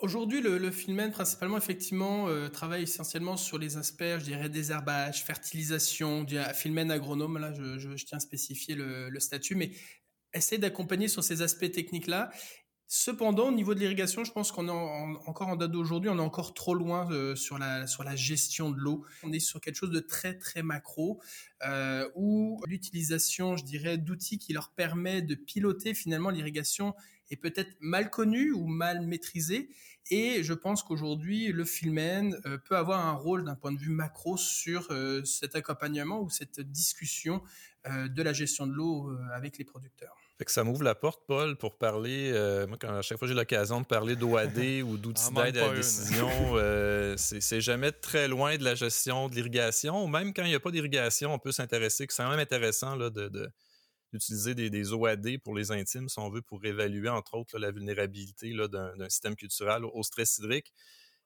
aujourd'hui, 0.00 0.40
le, 0.40 0.58
le 0.58 1.10
principalement, 1.10 1.56
effectivement, 1.56 2.28
euh, 2.28 2.48
travaille 2.48 2.84
essentiellement 2.84 3.36
sur 3.36 3.58
les 3.58 3.78
aspects, 3.78 4.18
je 4.18 4.24
dirais, 4.24 4.48
désherbage, 4.48 5.24
fertilisation, 5.24 6.22
du 6.22 6.38
Fieldman 6.54 6.92
agronome, 6.92 7.38
là, 7.38 7.52
je, 7.52 8.04
tiens 8.04 8.18
à 8.18 8.20
spécifier 8.20 8.76
le, 8.76 9.10
le 9.10 9.20
statut, 9.20 9.56
mais 9.56 9.72
essaie 10.32 10.58
d'accompagner 10.58 11.08
sur 11.08 11.24
ces 11.24 11.42
aspects 11.42 11.70
techniques-là 11.70 12.30
Cependant, 12.92 13.50
au 13.50 13.52
niveau 13.52 13.72
de 13.72 13.78
l'irrigation, 13.78 14.24
je 14.24 14.32
pense 14.32 14.50
qu'on 14.50 14.66
est 14.66 15.28
encore 15.28 15.46
en 15.46 15.54
date 15.54 15.70
d'aujourd'hui, 15.70 16.10
on 16.10 16.18
est 16.18 16.20
encore 16.20 16.54
trop 16.54 16.74
loin 16.74 17.08
euh, 17.12 17.36
sur, 17.36 17.56
la, 17.56 17.86
sur 17.86 18.02
la 18.02 18.16
gestion 18.16 18.72
de 18.72 18.78
l'eau. 18.78 19.04
On 19.22 19.30
est 19.30 19.38
sur 19.38 19.60
quelque 19.60 19.76
chose 19.76 19.92
de 19.92 20.00
très 20.00 20.36
très 20.36 20.64
macro, 20.64 21.20
euh, 21.64 22.08
où 22.16 22.60
l'utilisation, 22.66 23.56
je 23.56 23.62
dirais, 23.62 23.96
d'outils 23.96 24.38
qui 24.38 24.52
leur 24.52 24.70
permet 24.72 25.22
de 25.22 25.36
piloter 25.36 25.94
finalement 25.94 26.30
l'irrigation 26.30 26.96
est 27.30 27.36
peut-être 27.36 27.70
mal 27.80 28.10
connue 28.10 28.52
ou 28.52 28.66
mal 28.66 29.06
maîtrisée. 29.06 29.68
Et 30.10 30.42
je 30.42 30.52
pense 30.52 30.82
qu'aujourd'hui, 30.82 31.52
le 31.52 31.64
Filmen 31.64 32.40
euh, 32.46 32.58
peut 32.58 32.76
avoir 32.76 33.06
un 33.06 33.12
rôle 33.12 33.44
d'un 33.44 33.54
point 33.54 33.72
de 33.72 33.78
vue 33.78 33.90
macro 33.90 34.36
sur 34.36 34.88
euh, 34.90 35.24
cet 35.24 35.54
accompagnement 35.54 36.20
ou 36.20 36.30
cette 36.30 36.60
discussion 36.60 37.42
de 37.86 38.22
la 38.22 38.34
gestion 38.34 38.66
de 38.66 38.74
l'eau 38.74 39.10
avec 39.32 39.56
les 39.56 39.64
producteurs 39.64 40.14
que 40.44 40.52
ça 40.52 40.64
m'ouvre 40.64 40.82
la 40.82 40.94
porte, 40.94 41.22
Paul, 41.26 41.56
pour 41.56 41.76
parler. 41.76 42.30
Euh, 42.32 42.66
moi, 42.66 42.76
quand, 42.80 42.96
à 42.96 43.02
chaque 43.02 43.18
fois 43.18 43.28
j'ai 43.28 43.34
l'occasion 43.34 43.80
de 43.80 43.86
parler 43.86 44.16
d'OAD 44.16 44.58
ou 44.84 44.96
d'outils 44.96 45.32
d'aide 45.34 45.56
à 45.56 45.68
la 45.68 45.74
décision, 45.74 46.28
euh, 46.54 47.14
c'est 47.16 47.60
jamais 47.60 47.92
très 47.92 48.28
loin 48.28 48.56
de 48.56 48.64
la 48.64 48.74
gestion 48.74 49.28
de 49.28 49.34
l'irrigation. 49.34 50.06
Même 50.08 50.32
quand 50.32 50.44
il 50.44 50.48
n'y 50.48 50.54
a 50.54 50.60
pas 50.60 50.70
d'irrigation, 50.70 51.32
on 51.34 51.38
peut 51.38 51.52
s'intéresser. 51.52 52.06
C'est 52.08 52.22
quand 52.22 52.30
même 52.30 52.40
intéressant 52.40 52.96
là, 52.96 53.10
de, 53.10 53.50
d'utiliser 54.12 54.54
des, 54.54 54.92
OAD 54.92 55.38
pour 55.38 55.54
les 55.54 55.70
intimes, 55.72 56.08
si 56.08 56.18
on 56.18 56.30
veut, 56.30 56.42
pour 56.42 56.64
évaluer, 56.64 57.08
entre 57.08 57.34
autres, 57.34 57.58
la 57.58 57.70
vulnérabilité 57.70 58.52
d'un 58.68 59.08
système 59.08 59.36
culturel 59.36 59.84
au 59.84 60.02
stress 60.02 60.38
hydrique. 60.38 60.72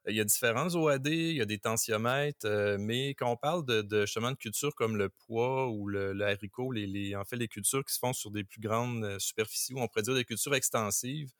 Il 0.06 0.14
y 0.14 0.20
a 0.20 0.24
différents 0.24 0.68
OAD, 0.74 1.06
il 1.06 1.36
y 1.36 1.40
a 1.40 1.46
des 1.46 1.58
tensiomètres, 1.58 2.44
euh, 2.44 2.76
mais 2.78 3.14
quand 3.14 3.30
on 3.30 3.38
parle 3.38 3.64
de, 3.64 3.80
de, 3.80 4.04
de 4.04 4.34
cultures 4.34 4.74
comme 4.74 4.98
le 4.98 5.08
pois 5.08 5.70
ou 5.70 5.88
le, 5.88 6.20
haricot, 6.20 6.72
les, 6.72 7.16
en 7.16 7.24
fait 7.24 7.36
les 7.36 7.48
cultures 7.48 7.82
qui 7.82 7.94
se 7.94 7.98
font 7.98 8.12
sur 8.12 8.30
des 8.30 8.44
plus 8.44 8.60
grandes 8.60 9.02
euh, 9.02 9.18
superficies, 9.18 9.72
ou 9.72 9.80
on 9.80 9.88
pourrait 9.88 10.02
dire 10.02 10.14
des 10.14 10.26
cultures 10.26 10.54
extensives, 10.54 11.30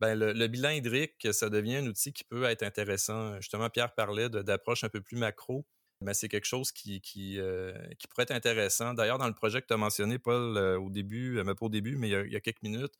ben 0.00 0.18
le, 0.18 0.46
bilan 0.46 0.70
hydrique, 0.70 1.28
ça 1.32 1.50
devient 1.50 1.76
un 1.76 1.86
outil 1.86 2.12
qui 2.14 2.24
peut 2.24 2.44
être 2.44 2.62
intéressant. 2.62 3.36
Justement, 3.36 3.68
Pierre 3.68 3.94
parlait 3.94 4.30
d'approche 4.30 4.82
un 4.82 4.88
peu 4.88 5.02
plus 5.02 5.18
macro. 5.18 5.66
Ben, 6.02 6.14
c'est 6.14 6.28
quelque 6.28 6.46
chose 6.46 6.72
qui, 6.72 7.00
euh, 7.38 7.74
qui, 7.98 8.06
pourrait 8.08 8.22
être 8.22 8.30
intéressant. 8.30 8.94
D'ailleurs, 8.94 9.18
dans 9.18 9.28
le 9.28 9.34
projet 9.34 9.60
que 9.60 9.66
tu 9.66 9.74
as 9.74 9.76
mentionné, 9.76 10.18
Paul, 10.18 10.56
au 10.58 10.88
début, 10.88 11.42
mais 11.44 11.54
pas 11.54 11.66
au 11.66 11.68
début, 11.68 11.96
mais 11.96 12.08
il 12.08 12.32
y 12.32 12.36
a 12.36 12.40
quelques 12.40 12.62
minutes, 12.62 12.94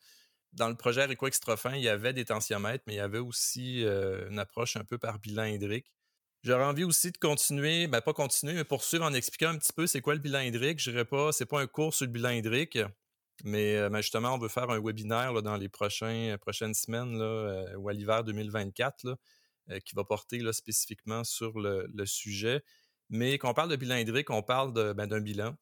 dans 0.53 0.69
le 0.69 0.75
projet 0.75 1.05
Rico 1.05 1.27
Extrafin, 1.27 1.75
il 1.75 1.83
y 1.83 1.89
avait 1.89 2.13
des 2.13 2.25
tensiomètres, 2.25 2.83
mais 2.87 2.93
il 2.93 2.97
y 2.97 3.01
avait 3.01 3.19
aussi 3.19 3.83
euh, 3.85 4.29
une 4.29 4.39
approche 4.39 4.75
un 4.75 4.83
peu 4.83 4.97
par 4.97 5.19
bilan 5.19 5.45
hydrique. 5.45 5.91
J'aurais 6.43 6.65
envie 6.65 6.83
aussi 6.83 7.11
de 7.11 7.17
continuer, 7.17 7.87
ben 7.87 8.01
pas 8.01 8.13
continuer, 8.13 8.53
mais 8.53 8.63
poursuivre 8.63 9.05
en 9.05 9.13
expliquant 9.13 9.49
un 9.49 9.57
petit 9.57 9.73
peu 9.73 9.85
c'est 9.85 10.01
quoi 10.01 10.15
le 10.15 10.19
bilan 10.19 10.39
hydrique. 10.41 10.79
Je 10.79 10.89
dirais 10.91 11.05
pas, 11.05 11.31
c'est 11.31 11.45
pas 11.45 11.61
un 11.61 11.67
cours 11.67 11.93
sur 11.93 12.05
le 12.05 12.11
bilan 12.11 12.31
hydrique, 12.31 12.79
mais 13.43 13.77
euh, 13.77 13.89
ben, 13.89 14.01
justement, 14.01 14.33
on 14.33 14.39
veut 14.39 14.49
faire 14.49 14.69
un 14.69 14.81
webinaire 14.81 15.41
dans 15.41 15.55
les 15.55 15.69
prochaines 15.69 16.73
semaines 16.73 17.21
euh, 17.21 17.75
ou 17.77 17.89
à 17.89 17.93
l'hiver 17.93 18.23
2024 18.23 19.17
qui 19.85 19.95
va 19.95 20.03
porter 20.03 20.41
spécifiquement 20.51 21.23
sur 21.23 21.57
le, 21.57 21.87
sujet. 22.05 22.61
Mais 23.11 23.37
quand 23.37 23.49
on 23.51 23.53
parle 23.53 23.69
de 23.69 23.75
bilan 23.75 23.97
hydrique, 23.97 24.29
on 24.29 24.41
parle 24.41 24.71
ben, 24.93 25.05
d'un 25.05 25.19
bilan. 25.19 25.55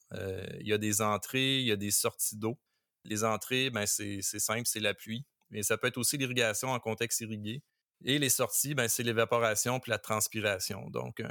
il 0.59 0.67
y 0.67 0.73
a 0.73 0.77
des 0.77 1.01
entrées, 1.01 1.59
il 1.59 1.65
y 1.65 1.71
a 1.71 1.75
des 1.75 1.89
sorties 1.91 2.37
d'eau. 2.37 2.59
Les 3.05 3.23
entrées, 3.23 3.71
ben, 3.71 3.87
c'est 3.87 4.21
simple, 4.21 4.65
c'est 4.65 4.79
la 4.79 4.93
pluie. 4.93 5.25
Mais 5.49 5.63
ça 5.63 5.75
peut 5.75 5.87
être 5.87 5.97
aussi 5.97 6.17
l'irrigation 6.17 6.69
en 6.69 6.79
contexte 6.79 7.21
irrigué. 7.21 7.63
Et 8.05 8.19
les 8.19 8.29
sorties, 8.29 8.75
ben, 8.75 8.87
c'est 8.87 9.01
l'évaporation 9.01 9.79
puis 9.79 9.89
la 9.89 9.97
transpiration. 9.97 10.91
Donc, 10.91 11.23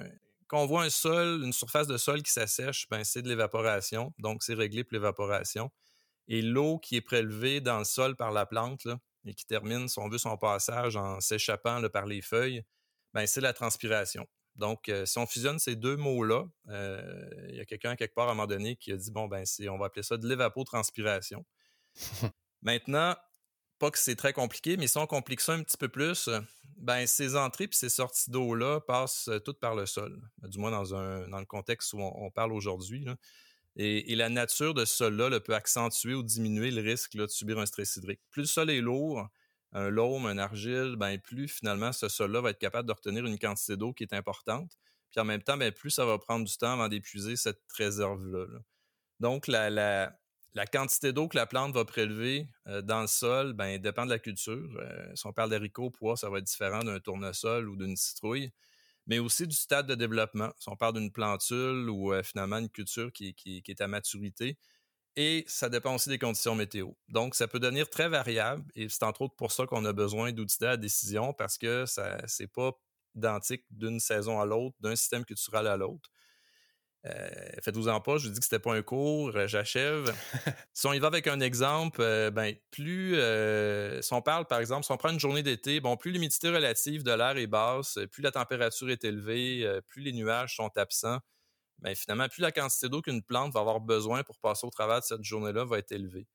quand 0.48 0.60
on 0.60 0.66
voit 0.66 0.82
un 0.82 0.90
sol, 0.90 1.44
une 1.44 1.52
surface 1.52 1.86
de 1.86 1.96
sol 1.96 2.22
qui 2.22 2.32
s'assèche, 2.32 2.88
ben, 2.90 3.04
c'est 3.04 3.22
de 3.22 3.28
l'évaporation. 3.28 4.12
Donc, 4.18 4.42
c'est 4.42 4.54
réglé 4.54 4.82
pour 4.82 4.94
l'évaporation. 4.94 5.70
Et 6.26 6.42
l'eau 6.42 6.78
qui 6.78 6.96
est 6.96 7.00
prélevée 7.00 7.60
dans 7.60 7.78
le 7.78 7.84
sol 7.84 8.16
par 8.16 8.32
la 8.32 8.44
plante 8.44 8.88
et 9.24 9.34
qui 9.34 9.46
termine, 9.46 9.88
si 9.88 10.00
on 10.00 10.08
veut, 10.08 10.18
son 10.18 10.36
passage 10.36 10.96
en 10.96 11.20
s'échappant 11.20 11.80
par 11.90 12.06
les 12.06 12.22
feuilles, 12.22 12.64
ben, 13.14 13.26
c'est 13.26 13.40
la 13.40 13.52
transpiration. 13.52 14.26
Donc, 14.58 14.88
euh, 14.88 15.06
si 15.06 15.18
on 15.18 15.26
fusionne 15.26 15.58
ces 15.60 15.76
deux 15.76 15.96
mots-là, 15.96 16.44
euh, 16.68 17.30
il 17.48 17.54
y 17.54 17.60
a 17.60 17.64
quelqu'un 17.64 17.94
quelque 17.94 18.14
part 18.14 18.28
à 18.28 18.32
un 18.32 18.34
moment 18.34 18.48
donné 18.48 18.76
qui 18.76 18.92
a 18.92 18.96
dit 18.96 19.12
bon, 19.12 19.28
ben, 19.28 19.44
on 19.70 19.78
va 19.78 19.86
appeler 19.86 20.02
ça 20.02 20.16
de 20.16 20.28
l'évapotranspiration. 20.28 21.46
Maintenant, 22.62 23.16
pas 23.78 23.92
que 23.92 23.98
c'est 23.98 24.16
très 24.16 24.32
compliqué, 24.32 24.76
mais 24.76 24.88
si 24.88 24.98
on 24.98 25.06
complique 25.06 25.40
ça 25.40 25.52
un 25.52 25.62
petit 25.62 25.76
peu 25.76 25.88
plus, 25.88 26.28
ben, 26.76 27.06
ces 27.06 27.36
entrées 27.36 27.64
et 27.64 27.68
ces 27.72 27.88
sorties 27.88 28.32
d'eau-là 28.32 28.80
passent 28.80 29.28
euh, 29.28 29.38
toutes 29.38 29.60
par 29.60 29.76
le 29.76 29.86
sol, 29.86 30.20
du 30.42 30.58
moins 30.58 30.72
dans, 30.72 30.92
un, 30.94 31.28
dans 31.28 31.38
le 31.38 31.46
contexte 31.46 31.92
où 31.92 32.00
on, 32.00 32.30
parle 32.32 32.52
aujourd'hui. 32.52 33.06
Et, 33.76 34.16
la 34.16 34.28
nature 34.28 34.74
de 34.74 34.84
ce 34.84 34.96
sol-là 34.96 35.38
peut 35.38 35.54
accentuer 35.54 36.14
ou 36.14 36.24
diminuer 36.24 36.72
le 36.72 36.82
risque 36.82 37.16
de 37.16 37.28
subir 37.28 37.60
un 37.60 37.66
stress 37.66 37.94
hydrique. 37.96 38.20
Plus 38.30 38.42
le 38.42 38.48
sol 38.48 38.70
est 38.70 38.80
lourd, 38.80 39.28
un 39.72 39.90
loam, 39.90 40.26
un 40.26 40.38
argile, 40.38 40.96
ben, 40.96 41.18
plus 41.18 41.48
finalement 41.48 41.92
ce 41.92 42.08
sol-là 42.08 42.40
va 42.40 42.50
être 42.50 42.58
capable 42.58 42.88
de 42.88 42.92
retenir 42.92 43.26
une 43.26 43.38
quantité 43.38 43.76
d'eau 43.76 43.92
qui 43.92 44.04
est 44.04 44.14
importante. 44.14 44.72
Puis 45.10 45.20
en 45.20 45.24
même 45.24 45.42
temps, 45.42 45.56
ben, 45.56 45.72
plus 45.72 45.90
ça 45.90 46.04
va 46.06 46.18
prendre 46.18 46.46
du 46.46 46.56
temps 46.56 46.72
avant 46.72 46.88
d'épuiser 46.88 47.36
cette 47.36 47.60
réserve-là. 47.76 48.46
Donc, 49.20 49.46
la, 49.46 50.12
quantité 50.72 51.12
d'eau 51.12 51.28
que 51.28 51.36
la 51.36 51.46
plante 51.46 51.72
va 51.72 51.84
prélever 51.84 52.48
euh, 52.66 52.82
dans 52.82 53.02
le 53.02 53.06
sol 53.06 53.52
ben, 53.52 53.78
dépend 53.78 54.04
de 54.04 54.10
la 54.10 54.18
culture. 54.18 54.68
Euh, 54.80 55.12
si 55.14 55.26
on 55.26 55.32
parle 55.32 55.50
d'haricots, 55.50 55.92
ça 56.16 56.30
va 56.30 56.38
être 56.38 56.44
différent 56.44 56.80
d'un 56.80 57.00
tournesol 57.00 57.68
ou 57.68 57.76
d'une 57.76 57.96
citrouille, 57.96 58.52
mais 59.06 59.18
aussi 59.18 59.46
du 59.46 59.56
stade 59.56 59.86
de 59.86 59.94
développement. 59.94 60.50
Si 60.58 60.68
on 60.68 60.76
parle 60.76 60.94
d'une 60.94 61.12
plantule 61.12 61.88
ou 61.90 62.12
euh, 62.12 62.22
finalement 62.22 62.58
une 62.58 62.70
culture 62.70 63.12
qui, 63.12 63.34
est 63.66 63.80
à 63.80 63.88
maturité, 63.88 64.58
et 65.16 65.44
ça 65.46 65.68
dépend 65.68 65.94
aussi 65.94 66.08
des 66.08 66.18
conditions 66.18 66.54
météo. 66.54 66.90
Donc, 67.08 67.34
ça 67.34 67.48
peut 67.48 67.58
devenir 67.58 67.88
très 67.90 68.08
variable 68.08 68.64
et 68.74 68.88
c'est 68.88 69.02
entre 69.02 69.22
autres 69.22 69.34
pour 69.36 69.52
ça 69.52 69.66
qu'on 69.66 69.84
a 69.84 69.92
besoin 69.92 70.32
d'outils 70.32 70.64
à 70.64 70.76
décision 70.76 71.32
parce 71.32 71.58
que 71.58 71.84
ce 71.86 72.42
n'est 72.42 72.48
pas 72.48 72.72
identique 73.14 73.64
d'une 73.70 74.00
saison 74.00 74.40
à 74.40 74.46
l'autre, 74.46 74.76
d'un 74.80 74.96
système 74.96 75.24
culturel 75.24 75.66
à 75.66 75.76
l'autre. 75.76 76.10
Euh, 77.06 77.28
faites-vous 77.62 77.88
en 77.88 78.00
pas, 78.00 78.18
je 78.18 78.26
vous 78.26 78.32
dis 78.32 78.40
que 78.40 78.44
c'était 78.44 78.58
pas 78.58 78.74
un 78.74 78.82
cours, 78.82 79.30
euh, 79.34 79.46
j'achève. 79.46 80.12
si 80.74 80.86
on 80.86 80.92
y 80.92 80.98
va 80.98 81.06
avec 81.06 81.28
un 81.28 81.40
exemple, 81.40 82.00
euh, 82.02 82.30
ben, 82.30 82.54
plus 82.70 83.14
si 84.02 84.12
on 84.12 84.20
parle, 84.20 84.46
par 84.46 84.58
exemple, 84.60 84.84
si 84.84 84.92
on 84.92 84.96
prend 84.96 85.10
une 85.10 85.20
journée 85.20 85.42
d'été, 85.42 85.80
bon, 85.80 85.96
plus 85.96 86.10
l'humidité 86.10 86.48
relative 86.50 87.04
de 87.04 87.12
l'air 87.12 87.36
est 87.36 87.46
basse, 87.46 87.98
plus 88.10 88.22
la 88.22 88.32
température 88.32 88.90
est 88.90 89.04
élevée, 89.04 89.80
plus 89.86 90.02
les 90.02 90.12
nuages 90.12 90.56
sont 90.56 90.70
absents, 90.76 91.18
ben, 91.80 91.94
finalement, 91.94 92.28
plus 92.28 92.42
la 92.42 92.52
quantité 92.52 92.88
d'eau 92.88 93.02
qu'une 93.02 93.22
plante 93.22 93.52
va 93.52 93.60
avoir 93.60 93.80
besoin 93.80 94.22
pour 94.24 94.38
passer 94.38 94.66
au 94.66 94.70
travers 94.70 95.00
de 95.00 95.04
cette 95.04 95.22
journée-là 95.22 95.64
va 95.64 95.78
être 95.78 95.92
élevée. 95.92 96.26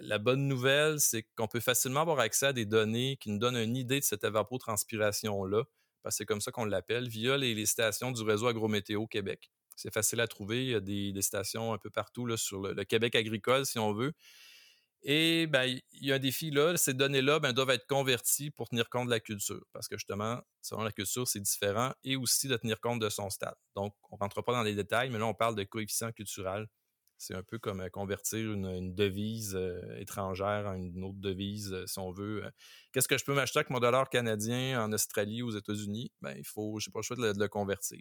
la 0.00 0.18
bonne 0.18 0.46
nouvelle, 0.46 0.98
c'est 1.00 1.24
qu'on 1.36 1.46
peut 1.46 1.60
facilement 1.60 2.00
avoir 2.00 2.20
accès 2.20 2.46
à 2.46 2.52
des 2.52 2.64
données 2.64 3.16
qui 3.18 3.30
nous 3.30 3.38
donnent 3.38 3.56
une 3.56 3.76
idée 3.76 4.00
de 4.00 4.04
cette 4.04 4.24
évapotranspiration-là, 4.24 5.64
parce 6.02 6.14
que 6.14 6.18
c'est 6.18 6.26
comme 6.26 6.40
ça 6.40 6.50
qu'on 6.50 6.64
l'appelle, 6.64 7.08
via 7.08 7.36
les, 7.36 7.66
stations 7.66 8.12
du 8.12 8.22
réseau 8.22 8.46
Agrométéo 8.46 9.06
Québec. 9.06 9.50
C'est 9.76 9.92
facile 9.92 10.20
à 10.20 10.26
trouver. 10.26 10.64
Il 10.64 10.70
y 10.70 10.74
a 10.74 10.80
des, 10.80 11.22
stations 11.22 11.72
un 11.72 11.78
peu 11.78 11.90
partout 11.90 12.36
sur 12.36 12.60
le, 12.60 12.84
Québec 12.84 13.14
agricole, 13.14 13.66
si 13.66 13.78
on 13.78 13.92
veut. 13.92 14.12
Et 15.02 15.46
ben, 15.46 15.64
il 15.64 16.06
y 16.06 16.12
a 16.12 16.16
un 16.16 16.18
défi 16.18 16.50
là. 16.50 16.76
Ces 16.76 16.94
données-là 16.94 17.38
ben, 17.38 17.52
doivent 17.52 17.70
être 17.70 17.86
converties 17.86 18.50
pour 18.50 18.68
tenir 18.68 18.88
compte 18.88 19.06
de 19.06 19.10
la 19.10 19.20
culture. 19.20 19.64
Parce 19.72 19.88
que 19.88 19.96
justement, 19.96 20.40
selon 20.60 20.82
la 20.82 20.92
culture, 20.92 21.26
c'est 21.26 21.40
différent. 21.40 21.92
Et 22.04 22.16
aussi 22.16 22.48
de 22.48 22.56
tenir 22.56 22.80
compte 22.80 23.00
de 23.00 23.08
son 23.08 23.30
stade. 23.30 23.54
Donc, 23.76 23.94
on 24.10 24.16
ne 24.16 24.20
rentre 24.20 24.42
pas 24.42 24.52
dans 24.52 24.62
les 24.62 24.74
détails, 24.74 25.10
mais 25.10 25.18
là, 25.18 25.26
on 25.26 25.34
parle 25.34 25.54
de 25.54 25.64
coefficient 25.64 26.12
culturel. 26.12 26.66
C'est 27.20 27.34
un 27.34 27.42
peu 27.42 27.58
comme 27.58 27.80
euh, 27.80 27.88
convertir 27.88 28.52
une, 28.52 28.94
devise 28.94 29.56
euh, 29.56 29.80
étrangère 29.98 30.66
en 30.68 30.74
une 30.74 31.02
autre 31.02 31.18
devise, 31.18 31.72
euh, 31.72 31.84
si 31.86 31.98
on 31.98 32.12
veut. 32.12 32.44
Qu'est-ce 32.92 33.08
que 33.08 33.18
je 33.18 33.24
peux 33.24 33.34
m'acheter 33.34 33.58
avec 33.58 33.70
mon 33.70 33.80
dollar 33.80 34.08
canadien 34.08 34.84
en 34.84 34.92
Australie 34.92 35.42
ou 35.42 35.48
aux 35.48 35.56
États-Unis? 35.56 36.12
Ben, 36.20 36.34
il 36.36 36.46
faut, 36.46 36.78
je 36.78 36.88
n'ai 36.88 36.92
pas 36.92 37.00
le 37.00 37.02
choix 37.02 37.16
de 37.16 37.38
le 37.38 37.48
convertir. 37.48 38.00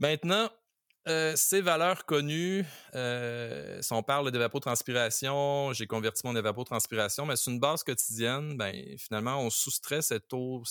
Maintenant, 0.00 0.50
euh, 1.06 1.34
ces 1.36 1.60
valeurs 1.60 2.04
connues, 2.04 2.64
euh, 2.94 3.80
si 3.80 3.92
on 3.92 4.02
parle 4.02 4.30
d'évapotranspiration, 4.30 5.72
j'ai 5.72 5.86
converti 5.86 6.22
mon 6.24 6.36
évapotranspiration, 6.36 7.24
mais 7.24 7.36
sur 7.36 7.52
une 7.52 7.60
base 7.60 7.82
quotidienne, 7.82 8.56
ben, 8.58 8.74
finalement, 8.98 9.40
on 9.40 9.48
soustrait 9.48 10.02
cette 10.02 10.32
eau, 10.34 10.62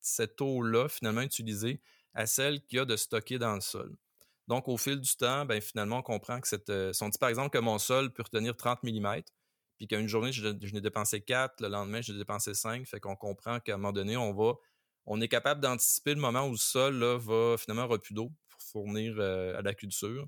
cette, 0.00 0.40
eau-là, 0.40 0.88
finalement 0.88 1.20
utilisée, 1.20 1.82
à 2.14 2.26
celle 2.26 2.64
qu'il 2.64 2.78
y 2.78 2.80
a 2.80 2.84
de 2.84 2.96
stocker 2.96 3.38
dans 3.38 3.54
le 3.54 3.60
sol. 3.60 3.94
Donc, 4.48 4.68
au 4.68 4.76
fil 4.78 5.00
du 5.00 5.16
temps, 5.16 5.44
ben, 5.44 5.60
finalement, 5.60 5.98
on 5.98 6.02
comprend 6.02 6.40
que 6.40 6.48
cette. 6.48 6.70
Euh, 6.70 6.92
si 6.92 7.02
on 7.02 7.08
dit 7.08 7.18
par 7.18 7.28
exemple 7.28 7.50
que 7.50 7.62
mon 7.62 7.78
sol 7.78 8.12
peut 8.12 8.22
retenir 8.22 8.56
30 8.56 8.82
mm, 8.84 9.22
puis 9.76 9.86
qu'à 9.86 9.98
une 9.98 10.08
journée, 10.08 10.32
je, 10.32 10.46
n'ai 10.46 10.80
dépensé 10.80 11.20
4, 11.20 11.60
le 11.60 11.68
lendemain, 11.68 12.00
j'ai 12.00 12.14
dépensé 12.14 12.54
5, 12.54 12.86
fait 12.86 13.00
qu'on 13.00 13.16
comprend 13.16 13.60
qu'à 13.60 13.74
un 13.74 13.76
moment 13.76 13.92
donné, 13.92 14.16
on 14.16 14.32
va. 14.32 14.54
On 15.06 15.20
est 15.20 15.28
capable 15.28 15.60
d'anticiper 15.60 16.14
le 16.14 16.20
moment 16.20 16.46
où 16.46 16.52
le 16.52 16.56
sol 16.56 16.96
là, 16.96 17.18
va 17.18 17.58
finalement 17.58 17.86
repu 17.86 18.14
d'eau 18.14 18.32
fournir 18.74 19.14
euh, 19.18 19.56
à 19.56 19.62
la 19.62 19.72
culture. 19.72 20.26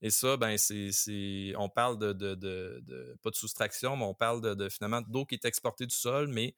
Et 0.00 0.10
ça, 0.10 0.36
ben, 0.36 0.56
c'est, 0.56 1.52
on 1.56 1.68
parle 1.68 1.98
de, 1.98 2.12
de, 2.12 3.16
pas 3.22 3.30
de 3.30 3.34
soustraction, 3.36 3.96
mais 3.96 4.04
on 4.04 4.14
parle 4.14 4.56
de, 4.56 4.68
finalement 4.68 5.02
d'eau 5.02 5.26
qui 5.26 5.34
est 5.34 5.44
exportée 5.44 5.86
du 5.86 5.94
sol, 5.94 6.28
mais 6.28 6.54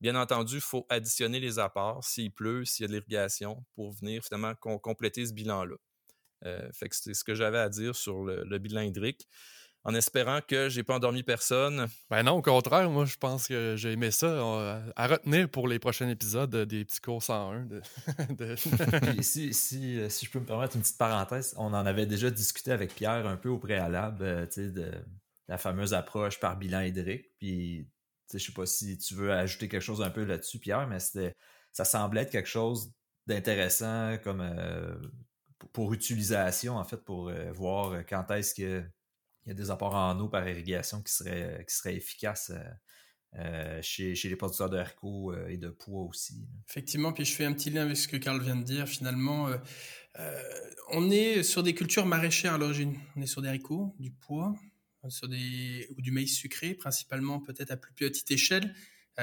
bien 0.00 0.14
entendu, 0.14 0.56
il 0.56 0.60
faut 0.60 0.86
additionner 0.88 1.40
les 1.40 1.58
apports 1.58 2.04
s'il 2.04 2.32
pleut, 2.32 2.64
s'il 2.64 2.84
y 2.84 2.86
a 2.86 2.88
de 2.88 2.92
l'irrigation, 2.94 3.64
pour 3.74 3.92
venir 3.92 4.22
finalement 4.24 4.54
compléter 4.54 5.24
ce 5.24 5.32
bilan-là. 5.32 5.76
Euh, 6.44 6.68
c'est 6.72 7.14
ce 7.14 7.24
que 7.24 7.34
j'avais 7.34 7.58
à 7.58 7.68
dire 7.68 7.94
sur 7.94 8.24
le, 8.24 8.44
le 8.44 8.58
bilan 8.58 8.80
hydrique 8.80 9.28
en 9.84 9.94
espérant 9.94 10.40
que 10.46 10.68
j'ai 10.68 10.82
pas 10.82 10.94
endormi 10.94 11.22
personne. 11.22 11.88
Ben 12.08 12.22
non, 12.22 12.32
au 12.32 12.42
contraire, 12.42 12.88
moi 12.88 13.04
je 13.04 13.16
pense 13.16 13.48
que 13.48 13.74
j'ai 13.76 13.92
aimé 13.92 14.10
ça 14.10 14.82
à 14.96 15.06
retenir 15.06 15.48
pour 15.48 15.66
les 15.66 15.78
prochains 15.78 16.08
épisodes 16.08 16.54
des 16.54 16.84
petits 16.84 17.00
cours 17.00 17.22
101. 17.22 17.66
De, 18.30 18.56
si, 19.22 19.52
si, 19.52 19.98
euh, 19.98 20.08
si, 20.08 20.26
je 20.26 20.30
peux 20.30 20.38
me 20.38 20.46
permettre 20.46 20.76
une 20.76 20.82
petite 20.82 20.98
parenthèse, 20.98 21.54
on 21.56 21.74
en 21.74 21.86
avait 21.86 22.06
déjà 22.06 22.30
discuté 22.30 22.70
avec 22.70 22.94
Pierre 22.94 23.26
un 23.26 23.36
peu 23.36 23.48
au 23.48 23.58
préalable, 23.58 24.22
euh, 24.22 24.46
tu 24.46 24.66
sais, 24.66 24.70
de 24.70 24.92
la 25.48 25.58
fameuse 25.58 25.94
approche 25.94 26.38
par 26.38 26.56
bilan 26.56 26.82
hydrique. 26.82 27.26
Puis, 27.38 27.88
je 28.32 28.38
sais 28.38 28.52
pas 28.52 28.66
si 28.66 28.96
tu 28.98 29.14
veux 29.14 29.32
ajouter 29.32 29.68
quelque 29.68 29.82
chose 29.82 30.02
un 30.02 30.10
peu 30.10 30.24
là-dessus, 30.24 30.58
Pierre, 30.58 30.86
mais 30.86 31.00
c'était, 31.00 31.34
ça 31.72 31.84
semblait 31.84 32.22
être 32.22 32.30
quelque 32.30 32.48
chose 32.48 32.92
d'intéressant 33.26 34.16
comme 34.22 34.40
euh, 34.40 34.94
pour 35.72 35.92
utilisation, 35.92 36.76
en 36.76 36.84
fait, 36.84 36.98
pour 36.98 37.30
voir 37.54 38.04
quand 38.06 38.30
est-ce 38.32 38.54
que 38.54 38.84
il 39.44 39.48
y 39.48 39.52
a 39.52 39.54
des 39.54 39.70
apports 39.70 39.94
en 39.94 40.18
eau 40.20 40.28
par 40.28 40.48
irrigation 40.48 41.02
qui 41.02 41.12
seraient, 41.12 41.64
qui 41.68 41.74
seraient 41.74 41.96
efficaces 41.96 42.50
euh, 42.50 43.38
euh, 43.38 43.82
chez, 43.82 44.14
les 44.24 44.36
producteurs 44.36 44.70
de 44.70 44.76
haricots 44.76 45.32
euh, 45.32 45.48
et 45.48 45.56
de 45.56 45.68
pois 45.68 46.02
aussi. 46.02 46.46
Effectivement, 46.68 47.12
puis 47.12 47.24
je 47.24 47.34
fais 47.34 47.44
un 47.44 47.52
petit 47.52 47.70
lien 47.70 47.82
avec 47.82 47.96
ce 47.96 48.06
que 48.06 48.16
Carl 48.16 48.40
vient 48.40 48.56
de 48.56 48.64
dire. 48.64 48.86
Finalement, 48.86 49.48
on 50.90 51.10
est 51.10 51.42
sur 51.42 51.62
des 51.62 51.74
cultures 51.74 52.06
maraîchères 52.06 52.54
à 52.54 52.58
l'origine. 52.58 52.96
On 53.16 53.22
est 53.22 53.26
sur 53.26 53.42
des 53.42 53.48
haricots, 53.48 53.94
du 53.98 54.10
pois, 54.12 54.54
sur 55.08 55.28
ou 55.28 56.02
du 56.02 56.12
maïs 56.12 56.36
sucré, 56.36 56.74
principalement 56.74 57.40
peut-être 57.40 57.70
à 57.70 57.76
plus 57.76 57.94
petite 57.94 58.30
échelle. 58.30 58.74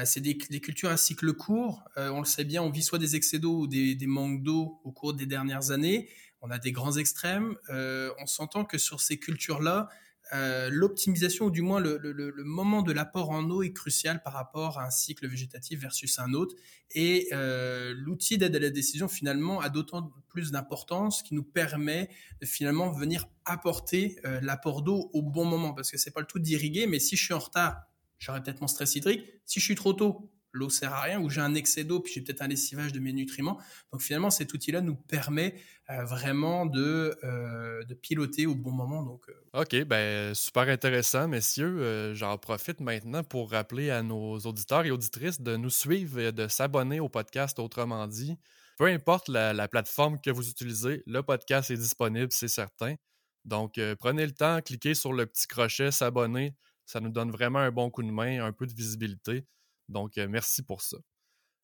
c'est 0.03 0.19
des, 0.19 0.37
cultures 0.37 0.89
à 0.89 0.97
cycle 0.97 1.31
court. 1.33 1.83
on 1.95 2.19
le 2.19 2.25
sait 2.25 2.43
bien, 2.43 2.63
on 2.63 2.71
vit 2.71 2.81
soit 2.81 2.99
des 2.99 3.15
excès 3.15 3.37
d'eau 3.37 3.59
ou 3.59 3.67
des 3.67 4.07
manques 4.07 4.41
d'eau 4.41 4.81
au 4.83 4.91
cours 4.91 5.13
des 5.13 5.27
dernières 5.27 5.69
années. 5.69 6.09
On 6.41 6.49
a 6.49 6.57
des 6.57 6.71
grands 6.71 6.97
extrêmes. 6.97 7.55
on 7.69 8.25
s'entend 8.25 8.65
que 8.65 8.79
sur 8.79 8.99
ces 8.99 9.19
cultures-là, 9.19 9.89
euh, 10.33 10.69
l'optimisation 10.71 11.45
ou 11.45 11.51
du 11.51 11.61
moins 11.61 11.79
le, 11.79 12.33
moment 12.43 12.81
de 12.81 12.91
l'apport 12.91 13.31
en 13.31 13.49
eau 13.49 13.63
est 13.63 13.73
crucial 13.73 14.21
par 14.21 14.33
rapport 14.33 14.77
à 14.77 14.85
un 14.85 14.89
cycle 14.91 15.27
végétatif 15.27 15.79
versus 15.79 16.19
un 16.19 16.33
autre. 16.33 16.55
Et 16.91 17.29
euh, 17.33 17.93
l'outil 17.97 18.37
d'aide 18.37 18.55
à 18.55 18.59
la 18.59 18.69
décision 18.69 19.07
finalement 19.07 19.59
a 19.59 19.69
d'autant 19.69 20.11
plus 20.27 20.51
d'importance 20.51 21.23
qui 21.23 21.33
nous 21.33 21.43
permet 21.43 22.09
de 22.41 22.45
finalement 22.45 22.91
venir 22.91 23.27
apporter 23.45 24.19
euh, 24.25 24.39
l'apport 24.41 24.83
d'eau 24.83 25.09
au 25.13 25.21
bon 25.21 25.45
moment 25.45 25.73
parce 25.73 25.89
que 25.91 25.97
c'est 25.97 26.11
pas 26.11 26.21
le 26.21 26.27
tout 26.27 26.39
d'irriguer, 26.39 26.85
mais 26.85 26.99
si 26.99 27.15
je 27.15 27.23
suis 27.23 27.33
en 27.33 27.39
retard, 27.39 27.81
j'aurai 28.19 28.41
peut-être 28.43 28.61
mon 28.61 28.67
stress 28.67 28.95
hydrique. 28.95 29.25
Si 29.45 29.59
je 29.59 29.65
suis 29.65 29.75
trop 29.75 29.93
tôt, 29.93 30.31
l'eau 30.51 30.69
sert 30.69 30.93
à 30.93 31.01
rien, 31.01 31.21
ou 31.21 31.29
j'ai 31.29 31.41
un 31.41 31.55
excès 31.55 31.83
d'eau, 31.83 31.99
puis 31.99 32.13
j'ai 32.13 32.21
peut-être 32.21 32.41
un 32.41 32.47
lessivage 32.47 32.91
de 32.91 32.99
mes 32.99 33.13
nutriments. 33.13 33.59
Donc 33.91 34.01
finalement, 34.01 34.29
cet 34.29 34.53
outil-là 34.53 34.81
nous 34.81 34.95
permet 34.95 35.55
euh, 35.89 36.05
vraiment 36.05 36.67
de, 36.67 37.17
euh, 37.23 37.83
de 37.85 37.93
piloter 37.95 38.45
au 38.45 38.53
bon 38.53 38.71
moment. 38.71 39.01
Donc, 39.01 39.23
euh. 39.29 39.61
OK, 39.61 39.83
ben 39.85 40.35
super 40.35 40.69
intéressant, 40.69 41.27
messieurs. 41.27 42.13
J'en 42.13 42.37
profite 42.37 42.79
maintenant 42.79 43.23
pour 43.23 43.49
rappeler 43.49 43.89
à 43.89 44.03
nos 44.03 44.37
auditeurs 44.39 44.85
et 44.85 44.91
auditrices 44.91 45.41
de 45.41 45.55
nous 45.55 45.71
suivre 45.71 46.19
et 46.19 46.31
de 46.31 46.47
s'abonner 46.47 46.99
au 46.99 47.09
podcast 47.09 47.57
Autrement 47.57 48.05
dit. 48.07 48.37
Peu 48.77 48.85
importe 48.85 49.29
la, 49.29 49.67
plateforme 49.67 50.21
que 50.21 50.29
vous 50.29 50.47
utilisez, 50.47 51.03
le 51.07 51.21
podcast 51.21 51.71
est 51.71 51.77
disponible, 51.77 52.31
c'est 52.31 52.47
certain. 52.47 52.95
Donc, 53.43 53.79
prenez 53.99 54.25
le 54.25 54.31
temps, 54.31 54.61
cliquez 54.61 54.93
sur 54.93 55.11
le 55.11 55.25
petit 55.25 55.47
crochet, 55.47 55.91
s'abonner. 55.91 56.55
Ça 56.85 56.99
nous 56.99 57.09
donne 57.09 57.31
vraiment 57.31 57.59
un 57.59 57.71
bon 57.71 57.89
coup 57.89 58.03
de 58.03 58.11
main, 58.11 58.45
un 58.45 58.53
peu 58.53 58.67
de 58.67 58.73
visibilité. 58.73 59.43
Donc, 59.89 60.17
euh, 60.17 60.27
merci 60.27 60.63
pour 60.63 60.81
ça. 60.81 60.97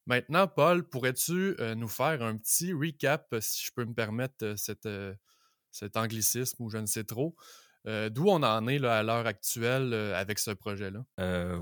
Maintenant, 0.07 0.47
Paul, 0.47 0.87
pourrais-tu 0.87 1.55
nous 1.75 1.87
faire 1.87 2.21
un 2.21 2.37
petit 2.37 2.73
recap, 2.73 3.33
si 3.39 3.65
je 3.65 3.71
peux 3.75 3.85
me 3.85 3.93
permettre 3.95 4.53
cet 4.55 5.97
anglicisme 5.97 6.61
ou 6.61 6.69
je 6.69 6.77
ne 6.77 6.85
sais 6.85 7.05
trop, 7.05 7.35
D'où 7.85 8.29
on 8.29 8.41
en 8.43 8.67
est 8.67 8.83
à 8.85 9.01
l'heure 9.01 9.25
actuelle 9.25 9.93
avec 9.93 10.37
ce 10.37 10.51
projet-là? 10.51 11.05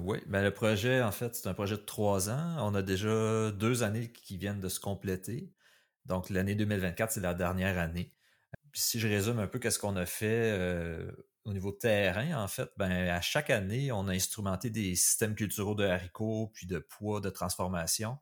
oui, 0.01 0.19
ben, 0.27 0.43
le 0.43 0.51
projet, 0.51 1.01
en 1.01 1.13
fait, 1.13 1.35
c'est 1.35 1.47
un 1.47 1.53
projet 1.53 1.77
de 1.77 1.83
trois 1.83 2.29
ans. 2.29 2.57
On 2.59 2.75
a 2.75 2.81
déjà 2.81 3.49
deux 3.51 3.83
années 3.83 4.11
qui 4.11 4.35
viennent 4.35 4.59
de 4.59 4.69
se 4.69 4.81
compléter. 4.81 5.53
Donc, 6.05 6.29
l'année 6.29 6.55
2024, 6.55 7.13
c'est 7.13 7.21
la 7.21 7.33
dernière 7.33 7.79
année. 7.79 8.13
si 8.73 8.99
je 8.99 9.07
résume 9.07 9.39
un 9.39 9.47
peu 9.47 9.57
qu'est-ce 9.59 9.79
qu'on 9.79 9.95
a 9.95 10.05
fait 10.05 10.51
au 11.45 11.53
niveau 11.53 11.71
terrain, 11.71 12.41
en 12.41 12.47
fait, 12.47 12.69
ben, 12.77 13.09
à 13.09 13.21
chaque 13.21 13.49
année, 13.49 13.91
on 13.91 14.07
a 14.07 14.13
instrumenté 14.13 14.69
des 14.69 14.95
systèmes 14.95 15.35
culturaux 15.35 15.75
de 15.75 15.85
haricots, 15.85 16.51
puis 16.53 16.67
de 16.67 16.79
poids, 16.79 17.19
de 17.21 17.29
transformation. 17.29 18.17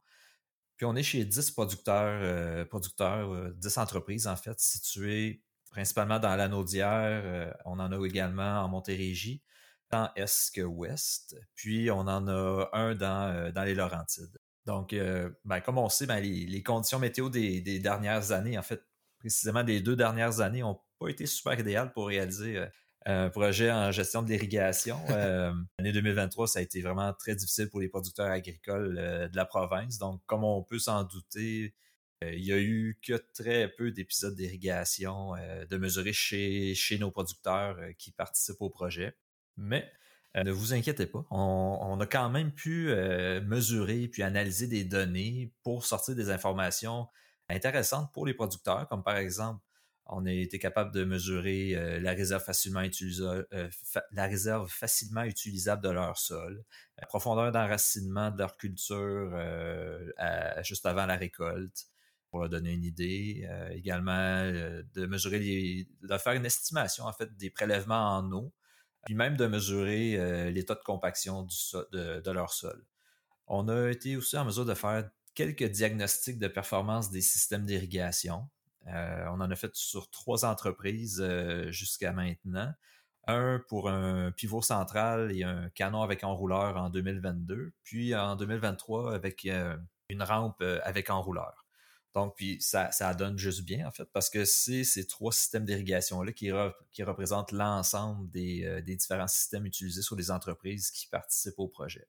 Puis 0.78 0.86
on 0.86 0.96
est 0.96 1.04
chez 1.04 1.26
10 1.26 1.52
producteurs, 1.52 2.68
producteurs 2.68 3.52
10 3.54 3.78
entreprises, 3.78 4.28
en 4.28 4.36
fait, 4.36 4.60
situées 4.60 5.44
principalement 5.72 6.20
dans 6.20 6.36
l'Anaudière. 6.36 7.22
Euh, 7.26 7.52
on 7.66 7.80
en 7.80 7.92
a 7.92 8.06
également 8.06 8.62
en 8.62 8.68
Montérégie, 8.68 9.42
tant 9.90 10.12
est 10.16 10.54
que 10.54 10.62
ouest. 10.62 11.36
Puis 11.56 11.90
on 11.90 12.02
en 12.02 12.28
a 12.28 12.70
un 12.74 12.94
dans, 12.94 13.34
euh, 13.34 13.66
les 13.66 13.74
Laurentides. 13.74 14.38
Donc, 14.66 14.94
euh, 14.94 15.32
ben, 15.44 15.60
comme 15.62 15.80
on 15.80 15.90
sait, 15.90 16.06
ben, 16.06 16.20
les, 16.20 16.64
conditions 16.64 17.00
météo 17.00 17.30
des, 17.30 17.80
dernières 17.80 18.32
années, 18.32 18.58
en 18.58 18.62
fait, 18.62 18.84
précisément 19.18 19.64
des 19.64 19.82
deux 19.82 19.96
dernières 19.96 20.42
années, 20.42 20.60
n'ont 20.60 20.80
pas 21.00 21.08
été 21.08 21.26
super 21.26 21.60
idéales 21.60 21.92
pour 21.94 22.08
réaliser 22.08 22.64
un 23.06 23.30
projet 23.30 23.72
en 23.72 23.92
gestion 23.92 24.22
de 24.22 24.30
l'irrigation. 24.30 24.98
L'année 25.10 25.92
2023, 25.92 26.48
ça 26.48 26.60
a 26.60 26.62
été 26.62 26.82
vraiment 26.82 27.14
très 27.14 27.36
difficile 27.36 27.70
pour 27.70 27.80
les 27.80 27.90
producteurs 27.90 28.30
agricoles 28.30 28.96
de 29.32 29.36
la 29.36 29.46
province. 29.46 29.98
Donc, 29.98 30.22
comme 30.26 30.44
on 30.44 30.64
peut 30.64 30.80
s'en 30.80 31.04
douter, 31.04 31.74
euh, 32.24 32.34
il 32.34 32.46
y 32.46 32.54
a 32.54 32.60
eu 32.60 33.00
que 33.06 33.14
très 33.34 33.68
peu 33.70 33.92
d'épisodes 33.92 34.36
d'irrigation 34.36 35.36
euh, 35.36 35.66
de 35.66 35.78
mesurer 35.78 36.14
chez, 36.14 36.76
chez 36.76 36.98
nos 36.98 37.12
producteurs 37.12 37.78
euh, 37.80 37.92
qui 37.98 38.12
participent 38.12 38.62
au 38.62 38.70
projet. 38.70 39.16
Mais 39.58 39.92
ne 40.34 40.52
vous 40.52 40.74
inquiétez 40.74 41.08
pas, 41.08 41.26
on, 41.30 42.00
a 42.00 42.06
quand 42.06 42.30
même 42.30 42.54
pu 42.54 42.88
mesurer 43.44 44.08
puis 44.08 44.24
analyser 44.24 44.66
des 44.66 44.86
données 44.86 45.54
pour 45.62 45.86
sortir 45.86 46.16
des 46.16 46.30
informations 46.30 47.10
intéressantes 47.50 48.14
pour 48.14 48.26
les 48.26 48.34
producteurs, 48.34 48.88
comme 48.88 49.04
par 49.04 49.18
exemple, 49.18 49.62
on 50.12 50.26
a 50.26 50.32
été 50.32 50.60
capable 50.60 50.94
de 50.94 51.04
mesurer 51.04 52.00
la, 52.00 52.12
réserve 52.12 52.44
facilement 52.44 52.84
la 54.12 54.26
réserve 54.26 54.70
facilement 54.70 55.24
utilisable 55.24 55.82
de 55.82 55.90
leur 55.90 56.18
sol, 56.18 56.64
la 57.00 57.08
profondeur 57.08 57.52
d'enracinement 57.52 58.30
de 58.30 58.38
leur 58.38 58.58
culture 58.58 59.32
juste 60.64 60.86
avant 60.86 61.06
la 61.06 61.16
récolte, 61.16 61.88
pour 62.32 62.40
leur 62.40 62.50
donner 62.50 62.72
une 62.72 62.86
idée. 62.86 63.46
Euh, 63.48 63.70
également, 63.70 64.12
euh, 64.12 64.82
de 64.96 65.06
mesurer, 65.06 65.88
de 66.02 66.18
faire 66.18 66.34
une 66.34 66.46
estimation 66.46 67.06
en 67.06 67.14
fait 67.14 67.36
des 67.38 67.50
prélèvements 67.50 68.18
en 68.18 68.32
eau, 68.32 68.54
puis 69.06 69.14
même 69.14 69.36
de 69.36 69.46
mesurer 69.46 70.16
euh, 70.18 70.50
l'état 70.50 70.76
de 70.76 70.84
compaction 70.84 71.46
de, 71.92 72.32
leur 72.32 72.54
sol. 72.54 72.86
On 73.48 73.68
a 73.68 73.90
été 73.90 74.16
aussi 74.16 74.38
en 74.38 74.46
mesure 74.46 74.66
de 74.66 74.74
faire 74.74 75.10
quelques 75.36 75.66
diagnostics 75.66 76.40
de 76.40 76.48
performance 76.48 77.12
des 77.12 77.22
systèmes 77.22 77.66
d'irrigation. 77.66 78.50
On 78.88 79.42
en 79.42 79.52
a 79.52 79.56
fait 79.56 79.76
sur 79.76 80.10
trois 80.10 80.46
entreprises 80.46 81.24
jusqu'à 81.70 82.14
maintenant. 82.14 82.74
Un 83.28 83.62
pour 83.70 83.90
un 83.90 84.32
pivot 84.32 84.64
central 84.64 85.32
et 85.32 85.44
un 85.44 85.70
canon 85.70 86.02
avec 86.02 86.24
enrouleur 86.24 86.78
en 86.78 86.90
2022, 86.90 87.74
puis 87.84 88.16
en 88.16 88.36
2023 88.36 89.14
avec 89.14 89.48
une 90.10 90.24
rampe 90.24 90.64
avec 90.84 91.10
enrouleur. 91.10 91.62
Donc, 92.14 92.36
puis 92.36 92.58
ça, 92.60 93.14
donne 93.14 93.38
juste 93.38 93.62
bien, 93.62 93.88
en 93.88 93.92
fait, 93.92 94.06
parce 94.12 94.30
que 94.30 94.44
c'est 94.44 94.84
ces 94.84 95.08
trois 95.08 95.32
systèmes 95.32 95.64
d'irrigation-là 95.64 96.34
qui, 96.34 96.52
représentent 96.52 97.54
l'ensemble 97.54 98.30
euh, 98.36 98.82
des, 98.82 98.96
différents 98.96 99.30
systèmes 99.30 99.66
utilisés 99.66 100.02
sur 100.02 100.18
les 100.18 100.30
entreprises 100.30 100.92
qui 100.92 101.08
participent 101.08 101.60
au 101.60 101.70
projet. 101.70 102.08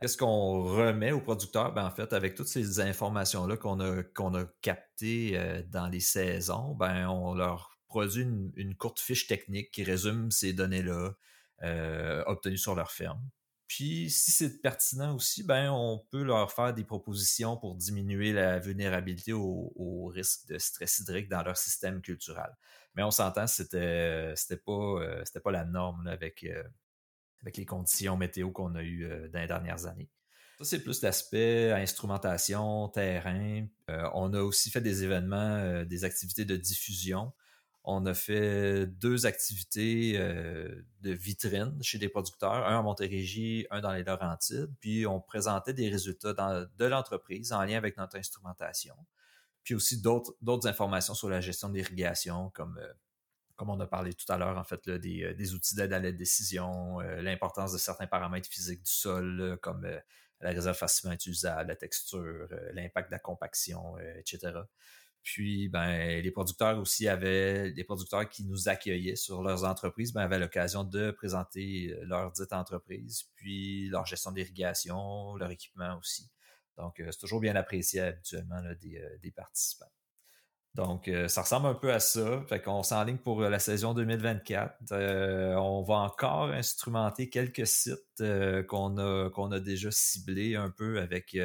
Qu'est-ce 0.00 0.16
qu'on 0.16 0.62
remet 0.62 1.12
aux 1.12 1.20
producteurs? 1.20 1.74
Ben, 1.74 1.84
en 1.84 1.90
fait, 1.90 2.14
avec 2.14 2.34
toutes 2.34 2.48
ces 2.48 2.80
informations-là 2.80 3.58
qu'on 3.58 3.80
a, 3.80 4.00
a 4.00 4.44
captées 4.62 5.32
euh, 5.34 5.62
dans 5.68 5.88
les 5.88 6.00
saisons, 6.00 6.74
ben, 6.74 7.06
on 7.08 7.34
leur 7.34 7.78
produit 7.86 8.22
une, 8.22 8.74
courte 8.76 8.98
fiche 8.98 9.26
technique 9.26 9.70
qui 9.72 9.84
résume 9.84 10.30
ces 10.30 10.54
données-là 10.54 11.10
euh, 11.62 12.22
obtenues 12.26 12.56
sur 12.56 12.74
leur 12.74 12.92
ferme. 12.92 13.20
Puis, 13.66 14.08
si 14.10 14.30
c'est 14.30 14.62
pertinent 14.62 15.14
aussi, 15.16 15.42
ben, 15.42 15.70
on 15.70 15.98
peut 16.10 16.22
leur 16.22 16.50
faire 16.50 16.72
des 16.72 16.84
propositions 16.84 17.58
pour 17.58 17.74
diminuer 17.74 18.32
la 18.32 18.58
vulnérabilité 18.58 19.34
au, 19.34 20.10
risque 20.14 20.46
de 20.48 20.58
stress 20.58 21.00
hydrique 21.00 21.28
dans 21.28 21.42
leur 21.42 21.58
système 21.58 22.00
culturel. 22.00 22.50
Mais 22.94 23.02
on 23.02 23.10
s'entend, 23.10 23.46
c'était, 23.46 24.32
c'était 24.34 24.56
pas, 24.56 24.72
euh, 24.72 25.24
pas 25.44 25.50
la 25.50 25.66
norme 25.66 26.06
avec, 26.06 26.46
avec 27.42 27.56
les 27.56 27.66
conditions 27.66 28.16
météo 28.16 28.50
qu'on 28.50 28.74
a 28.74 28.82
eues 28.82 29.04
euh, 29.04 29.28
dans 29.28 29.40
les 29.40 29.46
dernières 29.46 29.86
années. 29.86 30.10
Ça, 30.58 30.64
c'est 30.64 30.80
plus 30.82 31.00
l'aspect 31.02 31.72
instrumentation, 31.72 32.88
terrain. 32.88 33.66
on 33.88 34.34
a 34.34 34.42
aussi 34.42 34.70
fait 34.70 34.82
des 34.82 35.04
événements, 35.04 35.84
des 35.84 36.04
activités 36.04 36.44
de 36.44 36.54
diffusion 36.56 37.32
on 37.84 38.04
a 38.06 38.14
fait 38.14 38.86
deux 38.86 39.26
activités 39.26 40.14
euh, 40.16 40.84
de 41.00 41.12
vitrine 41.12 41.76
chez 41.82 41.98
des 41.98 42.08
producteurs, 42.08 42.66
un 42.66 42.78
à 42.78 42.82
Montérégie, 42.82 43.66
un 43.70 43.80
dans 43.80 43.92
les 43.92 44.04
Laurentides, 44.04 44.70
puis 44.80 45.06
on 45.06 45.20
présentait 45.20 45.72
des 45.72 45.88
résultats 45.88 46.34
de 46.34 46.84
l'entreprise 46.84 47.52
en 47.52 47.62
lien 47.64 47.78
avec 47.78 47.96
notre 47.96 48.16
instrumentation, 48.16 48.94
puis 49.64 49.74
aussi 49.74 50.02
d'autres 50.02 50.66
informations 50.66 51.14
sur 51.14 51.30
la 51.30 51.40
gestion 51.40 51.70
de 51.70 51.74
l'irrigation, 51.74 52.50
comme, 52.50 52.78
euh, 52.78 52.92
comme 53.60 53.70
on 53.70 53.80
a 53.80 53.86
parlé 53.86 54.14
tout 54.14 54.30
à 54.32 54.38
l'heure, 54.38 54.56
en 54.56 54.64
fait, 54.64 54.88
des, 54.88 55.22
euh, 55.22 55.34
des, 55.34 55.54
outils 55.54 55.74
d'aide 55.74 55.92
à 55.92 55.98
la 55.98 56.12
décision, 56.12 56.98
l'importance 57.00 57.72
de 57.72 57.78
certains 57.78 58.06
paramètres 58.06 58.48
physiques 58.48 58.82
du 58.82 58.90
sol, 58.90 59.58
comme 59.62 59.86
la 60.40 60.50
réserve 60.50 60.76
facilement 60.76 61.14
utilisable, 61.14 61.68
la 61.68 61.76
texture, 61.76 62.48
l'impact 62.72 63.10
de 63.10 63.12
la 63.12 63.18
compaction, 63.18 63.98
etc. 64.18 64.60
Puis, 65.22 65.68
ben, 65.68 66.22
les 66.22 66.30
producteurs 66.30 66.78
aussi 66.78 67.06
avaient, 67.06 67.70
les 67.70 67.84
producteurs 67.84 68.28
qui 68.28 68.44
nous 68.44 68.68
accueillaient 68.68 69.16
sur 69.16 69.42
leurs 69.42 69.64
entreprises, 69.64 70.12
ben, 70.12 70.22
avaient 70.22 70.38
l'occasion 70.38 70.82
de 70.82 71.10
présenter 71.10 71.92
euh, 71.92 72.04
leur 72.06 72.32
dite 72.32 72.52
entreprise, 72.52 73.24
puis 73.34 73.88
leur 73.90 74.06
gestion 74.06 74.32
d'irrigation, 74.32 75.36
leur 75.36 75.50
équipement 75.50 75.98
aussi. 75.98 76.30
Donc, 76.78 77.00
euh, 77.00 77.08
c'est 77.10 77.18
toujours 77.18 77.40
bien 77.40 77.54
apprécié 77.54 78.00
habituellement 78.00 78.62
euh, 78.64 78.74
des, 79.22 79.30
participants. 79.30 79.92
Donc, 80.74 81.10
ça 81.26 81.42
ressemble 81.42 81.66
un 81.66 81.74
peu 81.74 81.92
à 81.92 81.98
ça. 81.98 82.42
Fait 82.48 82.62
qu'on 82.62 82.82
s'enligne 82.82 83.18
pour 83.18 83.40
la 83.42 83.58
saison 83.58 83.92
2024. 83.92 84.92
on 84.92 85.82
va 85.82 85.94
encore 85.94 86.50
instrumenter 86.50 87.28
quelques 87.28 87.66
sites 87.66 88.22
qu'on 88.68 88.96
a, 88.98 89.30
qu'on 89.30 89.50
a 89.50 89.58
déjà 89.58 89.90
ciblés 89.90 90.54
un 90.54 90.70
peu 90.70 91.00
avec 91.00 91.36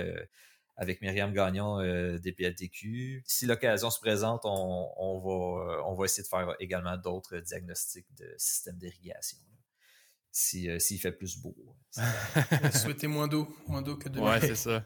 avec 0.78 1.02
Myriam 1.02 1.34
Gagnon 1.34 1.80
euh, 1.80 2.18
des 2.18 2.32
PLTQ. 2.32 3.24
Si 3.26 3.46
l'occasion 3.46 3.90
se 3.90 4.00
présente, 4.00 4.42
on, 4.44 5.20
va, 5.20 5.74
euh, 5.74 5.82
on 5.86 5.96
va 5.96 6.06
essayer 6.06 6.24
de 6.24 6.28
faire 6.28 6.56
également 6.60 6.98
d'autres 6.98 7.38
diagnostics 7.38 8.14
de 8.16 8.34
système 8.38 8.78
d'irrigation. 8.78 9.38
Si, 10.32 10.70
euh, 10.70 10.80
s'il 10.80 11.00
fait 11.00 11.14
plus 11.14 11.38
beau. 11.38 11.56
Souhaitez 12.74 13.08
moins 13.08 13.28
d'eau, 13.28 13.48
moins 13.68 13.82
d'eau 13.82 13.96
que 13.96 14.10
de 14.10 14.20
Ouais, 14.20 14.42
c'est 14.42 14.56
ça. 14.56 14.86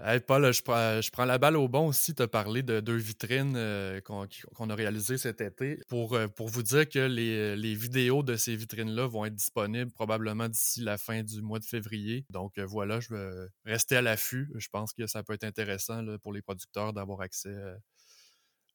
Hey 0.00 0.20
Paul, 0.20 0.50
je 0.52 0.62
prends, 0.62 1.02
je 1.02 1.10
prends, 1.10 1.26
la 1.26 1.36
balle 1.36 1.56
au 1.56 1.68
bon 1.68 1.88
aussi. 1.88 2.14
Tu 2.14 2.22
as 2.22 2.28
parlé 2.28 2.62
de 2.62 2.80
deux 2.80 2.96
vitrines 2.96 3.54
euh, 3.56 4.00
qu'on 4.00 4.70
a 4.70 4.74
réalisées 4.74 5.18
cet 5.18 5.42
été. 5.42 5.80
Pour, 5.86 6.14
euh, 6.14 6.28
pour 6.28 6.48
vous 6.48 6.62
dire 6.62 6.88
que 6.88 6.98
les, 6.98 7.56
les 7.56 7.74
vidéos 7.74 8.22
de 8.22 8.36
ces 8.36 8.56
vitrines-là 8.56 9.06
vont 9.06 9.26
être 9.26 9.34
disponibles 9.34 9.92
probablement 9.92 10.48
d'ici 10.48 10.80
la 10.80 10.96
fin 10.96 11.22
du 11.22 11.42
mois 11.42 11.58
de 11.58 11.66
février. 11.66 12.24
Donc 12.30 12.56
euh, 12.56 12.64
voilà, 12.64 13.00
je 13.00 13.14
vais 13.14 13.48
rester 13.66 13.96
à 13.96 14.02
l'affût. 14.02 14.50
Je 14.56 14.68
pense 14.70 14.94
que 14.94 15.06
ça 15.06 15.22
peut 15.22 15.34
être 15.34 15.44
intéressant 15.44 16.02
pour 16.22 16.32
les 16.32 16.40
producteurs 16.40 16.94
d'avoir 16.94 17.20
accès 17.20 17.54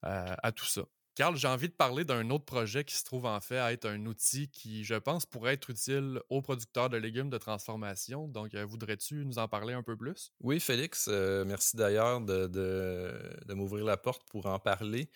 à, 0.04 0.52
tout 0.52 0.66
ça. 0.66 0.84
Carl, 1.18 1.36
j'ai 1.36 1.48
envie 1.48 1.68
de 1.68 1.74
parler 1.74 2.06
d'un 2.06 2.30
autre 2.30 2.46
projet 2.46 2.84
qui 2.84 2.94
se 2.94 3.04
trouve 3.04 3.26
en 3.26 3.42
fait 3.42 3.58
à 3.58 3.74
être 3.74 3.86
un 3.86 4.06
outil 4.06 4.50
qui, 4.50 4.84
je 4.84 4.94
pense, 4.94 5.26
pourrait 5.26 5.56
être 5.56 5.72
utile 5.72 6.22
aux 6.30 6.44
producteurs 6.44 6.92
de 6.92 6.98
légumes 6.98 7.32
de 7.32 7.40
transformation. 7.40 8.28
Donc, 8.28 8.54
euh, 8.54 8.64
voudrais-tu 8.64 9.26
nous 9.26 9.40
en 9.40 9.48
parler 9.48 9.74
un 9.74 9.82
peu 9.82 9.98
plus? 9.98 10.32
Oui, 10.42 10.60
Félix, 10.60 11.08
euh, 11.10 11.44
merci 11.44 11.76
d'ailleurs 11.76 12.22
de, 12.22 13.52
m'ouvrir 13.52 13.84
la 13.84 13.98
porte 13.98 14.30
pour 14.30 14.46
en 14.46 14.60
parler. 14.60 15.10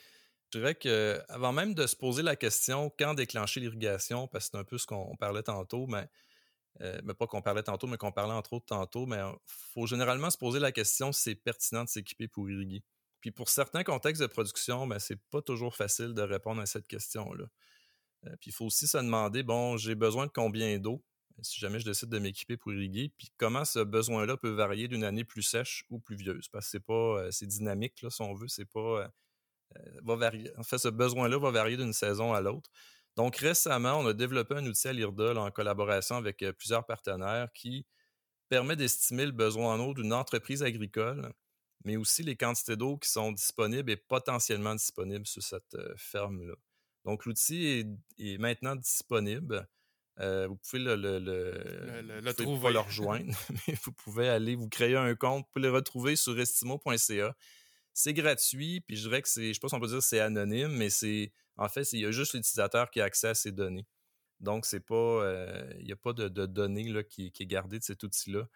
Je 0.51 0.57
dirais 0.57 0.73
que 0.73 1.21
avant 1.29 1.53
même 1.53 1.75
de 1.75 1.85
se 1.85 1.95
poser 1.95 2.23
la 2.23 2.35
question 2.35 2.91
quand 2.97 3.13
déclencher 3.13 3.59
l'irrigation, 3.59 4.27
parce 4.27 4.45
que 4.45 4.51
c'est 4.53 4.57
un 4.57 4.63
peu 4.63 4.79
ce 4.79 4.87
qu'on 4.87 5.15
parlait 5.17 5.43
tantôt, 5.43 5.85
mais, 5.85 6.07
euh, 6.81 6.99
mais 7.03 7.13
pas 7.13 7.27
qu'on 7.27 7.43
parlait 7.43 7.61
tantôt, 7.61 7.85
mais 7.85 7.97
qu'on 7.97 8.11
parlait 8.11 8.33
entre 8.33 8.53
autres 8.53 8.65
tantôt, 8.65 9.05
mais 9.05 9.19
il 9.19 9.37
faut 9.45 9.85
généralement 9.85 10.31
se 10.31 10.37
poser 10.39 10.57
la 10.57 10.71
question 10.71 11.11
si 11.11 11.21
c'est 11.21 11.35
pertinent 11.35 11.83
de 11.83 11.89
s'équiper 11.89 12.27
pour 12.27 12.49
irriguer. 12.49 12.81
Puis 13.21 13.31
pour 13.31 13.49
certains 13.49 13.83
contextes 13.83 14.21
de 14.21 14.27
production, 14.27 14.87
ben, 14.87 14.99
c'est 14.99 15.19
pas 15.29 15.41
toujours 15.41 15.75
facile 15.75 16.13
de 16.13 16.21
répondre 16.21 16.61
à 16.61 16.65
cette 16.65 16.87
question-là. 16.87 17.45
Euh, 18.25 18.35
puis 18.39 18.49
il 18.49 18.53
faut 18.53 18.65
aussi 18.65 18.87
se 18.87 18.97
demander, 18.97 19.43
bon, 19.43 19.77
j'ai 19.77 19.95
besoin 19.95 20.25
de 20.27 20.31
combien 20.31 20.77
d'eau? 20.79 21.03
si 21.43 21.59
jamais 21.59 21.79
je 21.79 21.85
décide 21.85 22.09
de 22.09 22.19
m'équiper 22.19 22.55
pour 22.55 22.71
irriguer, 22.71 23.11
puis 23.17 23.31
comment 23.37 23.65
ce 23.65 23.79
besoin-là 23.79 24.37
peut 24.37 24.51
varier 24.51 24.87
d'une 24.87 25.03
année 25.03 25.23
plus 25.23 25.41
sèche 25.41 25.85
ou 25.89 25.99
pluvieuse, 25.99 26.47
parce 26.49 26.65
que 26.65 26.71
c'est 26.71 26.85
pas, 26.85 27.31
c'est 27.31 27.47
dynamique, 27.47 28.01
là, 28.03 28.11
si 28.11 28.21
on 28.21 28.33
veut, 28.35 28.47
c'est 28.47 28.65
pas, 28.65 29.11
va. 30.03 30.31
En 30.57 30.63
fait, 30.63 30.77
ce 30.77 30.89
besoin-là 30.89 31.39
va 31.39 31.51
varier 31.51 31.77
d'une 31.77 31.93
saison 31.93 32.33
à 32.33 32.41
l'autre. 32.41 32.69
Donc, 33.15 33.37
récemment, 33.37 33.95
on 33.99 34.05
a 34.05 34.13
développé 34.13 34.55
un 34.55 34.65
outil 34.65 34.87
à 34.87 34.93
l'IRDA 34.93 35.35
en 35.35 35.51
collaboration 35.51 36.15
avec 36.15 36.45
plusieurs 36.57 36.85
partenaires 36.85 37.51
qui 37.53 37.85
permet 38.49 38.75
d'estimer 38.75 39.25
le 39.25 39.31
besoin 39.31 39.75
en 39.75 39.79
eau 39.79 39.93
d'une 39.93 40.13
entreprise 40.13 40.63
agricole, 40.63 41.33
mais 41.83 41.97
aussi 41.97 42.23
les 42.23 42.35
quantités 42.35 42.75
d'eau 42.75 42.97
qui 42.97 43.09
sont 43.09 43.31
disponibles 43.31 43.91
et 43.91 43.97
potentiellement 43.97 44.75
disponibles 44.75 45.25
sur 45.25 45.43
cette 45.43 45.77
ferme-là. 45.97 46.53
Donc, 47.05 47.25
l'outil 47.25 47.85
est, 48.19 48.37
maintenant 48.37 48.75
disponible. 48.75 49.67
vous 50.17 50.55
pouvez 50.55 50.79
le, 50.79 50.95
le, 50.95 51.19
le, 51.19 52.33
trouver. 52.33 52.61
Pas 52.61 52.71
le 52.71 52.79
rejoindre, 52.87 53.33
mais 53.67 53.75
vous 53.83 53.91
pouvez 53.91 54.29
aller 54.29 54.55
vous 54.55 54.69
créer 54.69 54.95
un 54.95 55.15
compte. 55.15 55.45
Vous 55.45 55.51
pouvez 55.53 55.67
le 55.67 55.71
retrouver 55.71 56.15
sur 56.15 56.39
estimo.ca. 56.39 57.35
C'est 57.93 58.13
gratuit, 58.13 58.81
puis 58.81 58.95
je 58.95 59.07
dirais 59.07 59.21
que 59.21 59.27
c'est, 59.27 59.49
je 59.49 59.53
sais 59.53 59.59
pas 59.59 59.67
si 59.67 59.75
on 59.75 59.79
peut 59.79 59.87
dire 59.87 60.01
c'est 60.01 60.21
anonyme, 60.21 60.71
mais 60.71 60.89
c'est, 60.89 61.33
en 61.57 61.67
fait, 61.67 61.91
il 61.93 61.99
y 61.99 62.05
a 62.05 62.11
juste 62.11 62.33
l'utilisateur 62.33 62.89
qui 62.89 63.01
a 63.01 63.05
accès 63.05 63.29
à 63.29 63.33
ces 63.33 63.51
données. 63.51 63.85
Donc, 64.39 64.65
c'est 64.65 64.79
pas, 64.79 64.95
euh, 64.95 65.71
il 65.79 65.85
n'y 65.85 65.91
a 65.91 65.95
pas 65.95 66.13
de, 66.13 66.27
données 66.27 66.89
là, 66.89 67.03
qui, 67.03 67.31
qui, 67.31 67.43
est 67.43 67.47
gardée 67.47 67.79
de 67.79 67.83
cet 67.83 68.03
outil-là. 68.03 68.47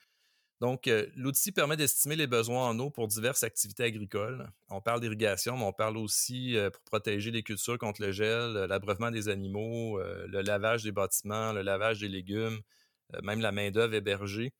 Donc, 0.61 0.87
euh, 0.87 1.05
l'outil 1.15 1.51
permet 1.51 1.75
d'estimer 1.75 2.15
les 2.15 2.27
besoins 2.27 2.69
en 2.69 2.79
eau 2.79 2.89
pour 2.89 3.07
diverses 3.07 3.43
activités 3.43 3.83
agricoles. 3.83 4.49
On 4.69 4.79
parle 4.81 5.01
d'irrigation, 5.01 5.57
mais 5.57 5.65
on 5.65 5.73
parle 5.73 5.97
aussi 5.97 6.55
euh, 6.55 6.69
pour 6.69 6.81
protéger 6.83 7.31
les 7.31 7.43
cultures 7.43 7.77
contre 7.77 8.01
le 8.01 8.11
gel, 8.11 8.53
l'abreuvement 8.53 9.11
des 9.11 9.27
animaux, 9.27 9.99
le 9.99 10.41
lavage 10.41 10.83
des 10.83 10.93
bâtiments, 10.93 11.51
le 11.51 11.61
lavage 11.61 11.99
des 11.99 12.07
légumes, 12.07 12.61
même 13.21 13.41
la 13.41 13.51
main-d'œuvre 13.51 13.93
hébergée 13.95 14.53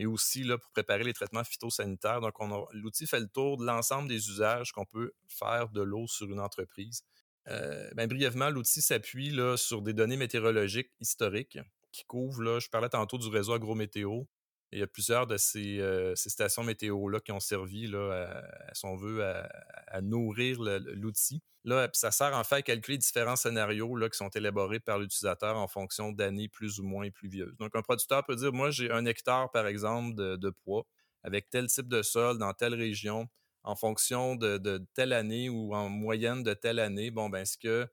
et 0.00 0.06
aussi 0.06 0.44
là, 0.44 0.56
pour 0.56 0.70
préparer 0.70 1.04
les 1.04 1.12
traitements 1.12 1.44
phytosanitaires. 1.44 2.20
Donc, 2.20 2.34
l'outil 2.72 3.06
fait 3.06 3.20
le 3.20 3.28
tour 3.28 3.58
de 3.58 3.66
l'ensemble 3.66 4.08
des 4.08 4.30
usages 4.30 4.72
qu'on 4.72 4.86
peut 4.86 5.12
faire 5.28 5.68
de 5.68 5.82
l'eau 5.82 6.06
sur 6.06 6.30
une 6.30 6.40
entreprise. 6.40 7.02
Euh, 7.48 7.90
ben, 7.94 8.08
brièvement, 8.08 8.48
l'outil 8.48 8.80
s'appuie 8.80 9.36
sur 9.56 9.82
des 9.82 9.92
données 9.92 10.16
météorologiques 10.16 10.90
historiques 11.00 11.58
qui 11.92 12.04
couvrent, 12.04 12.42
là, 12.42 12.60
je 12.60 12.68
parlais 12.68 12.88
tantôt 12.88 13.18
du 13.18 13.28
réseau 13.28 13.52
agrométéo, 13.52 14.26
il 14.72 14.78
y 14.78 14.82
a 14.82 14.86
plusieurs 14.86 15.26
de 15.26 15.36
ces, 15.36 15.80
euh, 15.80 16.14
stations 16.14 16.62
météo-là 16.62 17.20
qui 17.20 17.32
ont 17.32 17.40
servi, 17.40 17.86
là, 17.86 18.44
à, 18.68 18.74
si 18.74 18.84
on 18.84 18.96
veut, 18.96 19.24
à, 19.24 20.00
nourrir 20.00 20.60
l'outil. 20.60 21.42
Là, 21.64 21.90
ça 21.92 22.10
sert 22.10 22.34
en 22.34 22.44
fait 22.44 22.56
à 22.56 22.62
calculer 22.62 22.96
différents 22.96 23.36
scénarios 23.36 23.96
là, 23.96 24.08
qui 24.08 24.16
sont 24.16 24.30
élaborés 24.30 24.80
par 24.80 24.98
l'utilisateur 24.98 25.56
en 25.56 25.68
fonction 25.68 26.12
d'années 26.12 26.48
plus 26.48 26.78
ou 26.78 26.84
moins 26.84 27.10
pluvieuses. 27.10 27.56
Donc, 27.58 27.74
un 27.74 27.82
producteur 27.82 28.24
peut 28.24 28.36
dire, 28.36 28.52
moi, 28.52 28.70
j'ai 28.70 28.90
un 28.90 29.04
hectare, 29.04 29.50
par 29.50 29.66
exemple, 29.66 30.14
de, 30.14 30.36
de, 30.36 30.50
poids 30.50 30.86
avec 31.22 31.50
tel 31.50 31.66
type 31.66 31.88
de 31.88 32.02
sol 32.02 32.38
dans 32.38 32.52
telle 32.54 32.74
région, 32.74 33.28
en 33.62 33.76
fonction 33.76 34.36
de, 34.36 34.86
telle 34.94 35.12
année 35.12 35.50
ou 35.50 35.74
en 35.74 35.88
moyenne 35.88 36.42
de 36.42 36.54
telle 36.54 36.78
année. 36.78 37.10
Bon, 37.10 37.28
ben, 37.28 37.40
est-ce 37.40 37.58
que 37.58 37.86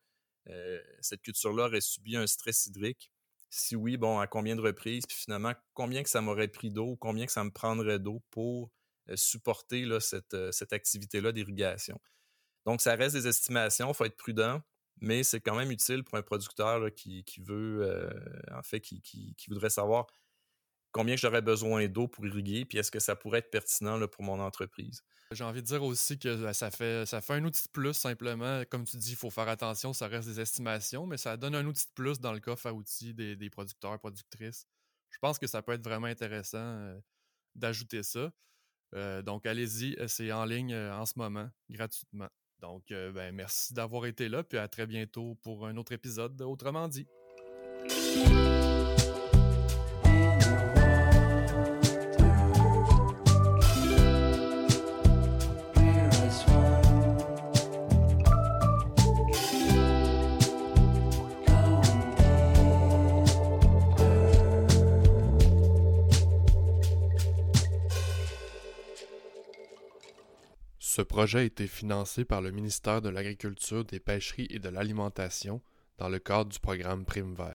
euh, 0.49 0.81
cette 1.01 1.21
culture-là 1.21 1.65
aurait 1.65 1.81
subi 1.81 2.15
un 2.15 2.27
stress 2.27 2.67
hydrique? 2.67 3.11
Si 3.49 3.75
oui, 3.75 3.97
bon, 3.97 4.19
à 4.19 4.27
combien 4.27 4.55
de 4.55 4.61
reprises? 4.61 5.05
Puis 5.07 5.17
finalement, 5.17 5.53
combien 5.73 6.03
que 6.03 6.09
ça 6.09 6.21
m'aurait 6.21 6.49
pris 6.49 6.69
d'eau, 6.69 6.95
combien 6.97 7.25
que 7.25 7.31
ça 7.31 7.43
me 7.43 7.51
prendrait 7.51 7.99
d'eau 7.99 8.21
pour 8.29 8.71
euh, 9.09 9.15
supporter 9.15 9.85
euh, 9.85 10.51
cette 10.51 10.73
activité-là 10.73 11.31
d'irrigation. 11.31 11.99
Donc, 12.65 12.81
ça 12.81 12.95
reste 12.95 13.15
des 13.15 13.27
estimations, 13.27 13.89
il 13.89 13.93
faut 13.93 14.03
être 14.03 14.17
prudent, 14.17 14.61
mais 14.99 15.23
c'est 15.23 15.39
quand 15.39 15.55
même 15.55 15.71
utile 15.71 16.03
pour 16.03 16.17
un 16.17 16.21
producteur 16.21 16.93
qui, 16.93 17.23
veut, 17.39 17.83
euh, 17.83 18.09
en 18.51 18.63
fait, 18.63 18.81
qui, 18.81 19.35
voudrait 19.47 19.69
savoir 19.69 20.07
combien 20.91 21.15
j'aurais 21.15 21.41
besoin 21.41 21.87
d'eau 21.87 22.09
pour 22.09 22.25
irriguer, 22.25 22.65
puis 22.65 22.79
est-ce 22.79 22.91
que 22.91 22.99
ça 22.99 23.15
pourrait 23.15 23.39
être 23.39 23.51
pertinent 23.51 24.05
pour 24.07 24.23
mon 24.23 24.41
entreprise. 24.41 25.03
J'ai 25.31 25.43
envie 25.43 25.61
de 25.61 25.67
dire 25.67 25.83
aussi 25.83 26.17
que 26.17 26.35
ben, 26.35 26.53
ça 26.53 26.71
fait, 26.71 27.05
ça 27.05 27.19
fait 27.19 27.33
un 27.33 27.43
outil 27.43 27.63
de 27.65 27.71
plus 27.71 27.93
simplement. 27.93 28.63
Comme 28.69 28.85
tu 28.85 28.95
dis, 28.95 29.11
il 29.11 29.15
faut 29.17 29.29
faire 29.29 29.49
attention, 29.49 29.91
ça 29.91 30.07
reste 30.07 30.29
des 30.29 30.39
estimations, 30.39 31.05
mais 31.05 31.17
ça 31.17 31.35
donne 31.35 31.55
un 31.55 31.65
outil 31.65 31.85
de 31.85 31.91
plus 31.93 32.19
dans 32.19 32.31
le 32.31 32.39
coffre 32.39 32.67
à 32.67 32.73
outils 32.73 33.13
des, 33.13 33.35
des 33.35 33.49
producteurs, 33.49 33.99
productrices. 33.99 34.65
Je 35.09 35.17
pense 35.19 35.37
que 35.37 35.47
ça 35.47 35.61
peut 35.61 35.73
être 35.73 35.83
vraiment 35.83 36.07
intéressant 36.07 36.57
euh, 36.57 36.99
d'ajouter 37.55 38.03
ça. 38.03 38.31
Euh, 38.95 39.21
donc 39.21 39.45
allez-y, 39.45 39.95
euh, 39.99 40.07
c'est 40.07 40.31
en 40.31 40.45
ligne 40.45 40.75
en 40.75 41.05
ce 41.05 41.13
moment, 41.17 41.49
gratuitement. 41.69 42.29
Donc 42.59 42.85
ben, 42.89 43.35
merci 43.35 43.73
d'avoir 43.73 44.07
été 44.07 44.29
là, 44.29 44.43
puis 44.43 44.57
à 44.57 44.67
très 44.67 44.87
bientôt 44.87 45.35
pour 45.43 45.67
un 45.67 45.77
autre 45.77 45.91
épisode 45.91 46.41
Autrement 46.41 46.87
dit. 46.87 47.05
Projet 71.07 71.39
a 71.39 71.43
été 71.43 71.65
financé 71.67 72.25
par 72.25 72.41
le 72.41 72.51
ministère 72.51 73.01
de 73.01 73.09
l'Agriculture, 73.09 73.85
des 73.85 73.99
Pêcheries 73.99 74.47
et 74.51 74.59
de 74.59 74.69
l'Alimentation 74.69 75.61
dans 75.97 76.09
le 76.09 76.19
cadre 76.19 76.51
du 76.51 76.59
programme 76.59 77.05
Prime 77.05 77.33
Vert. 77.33 77.45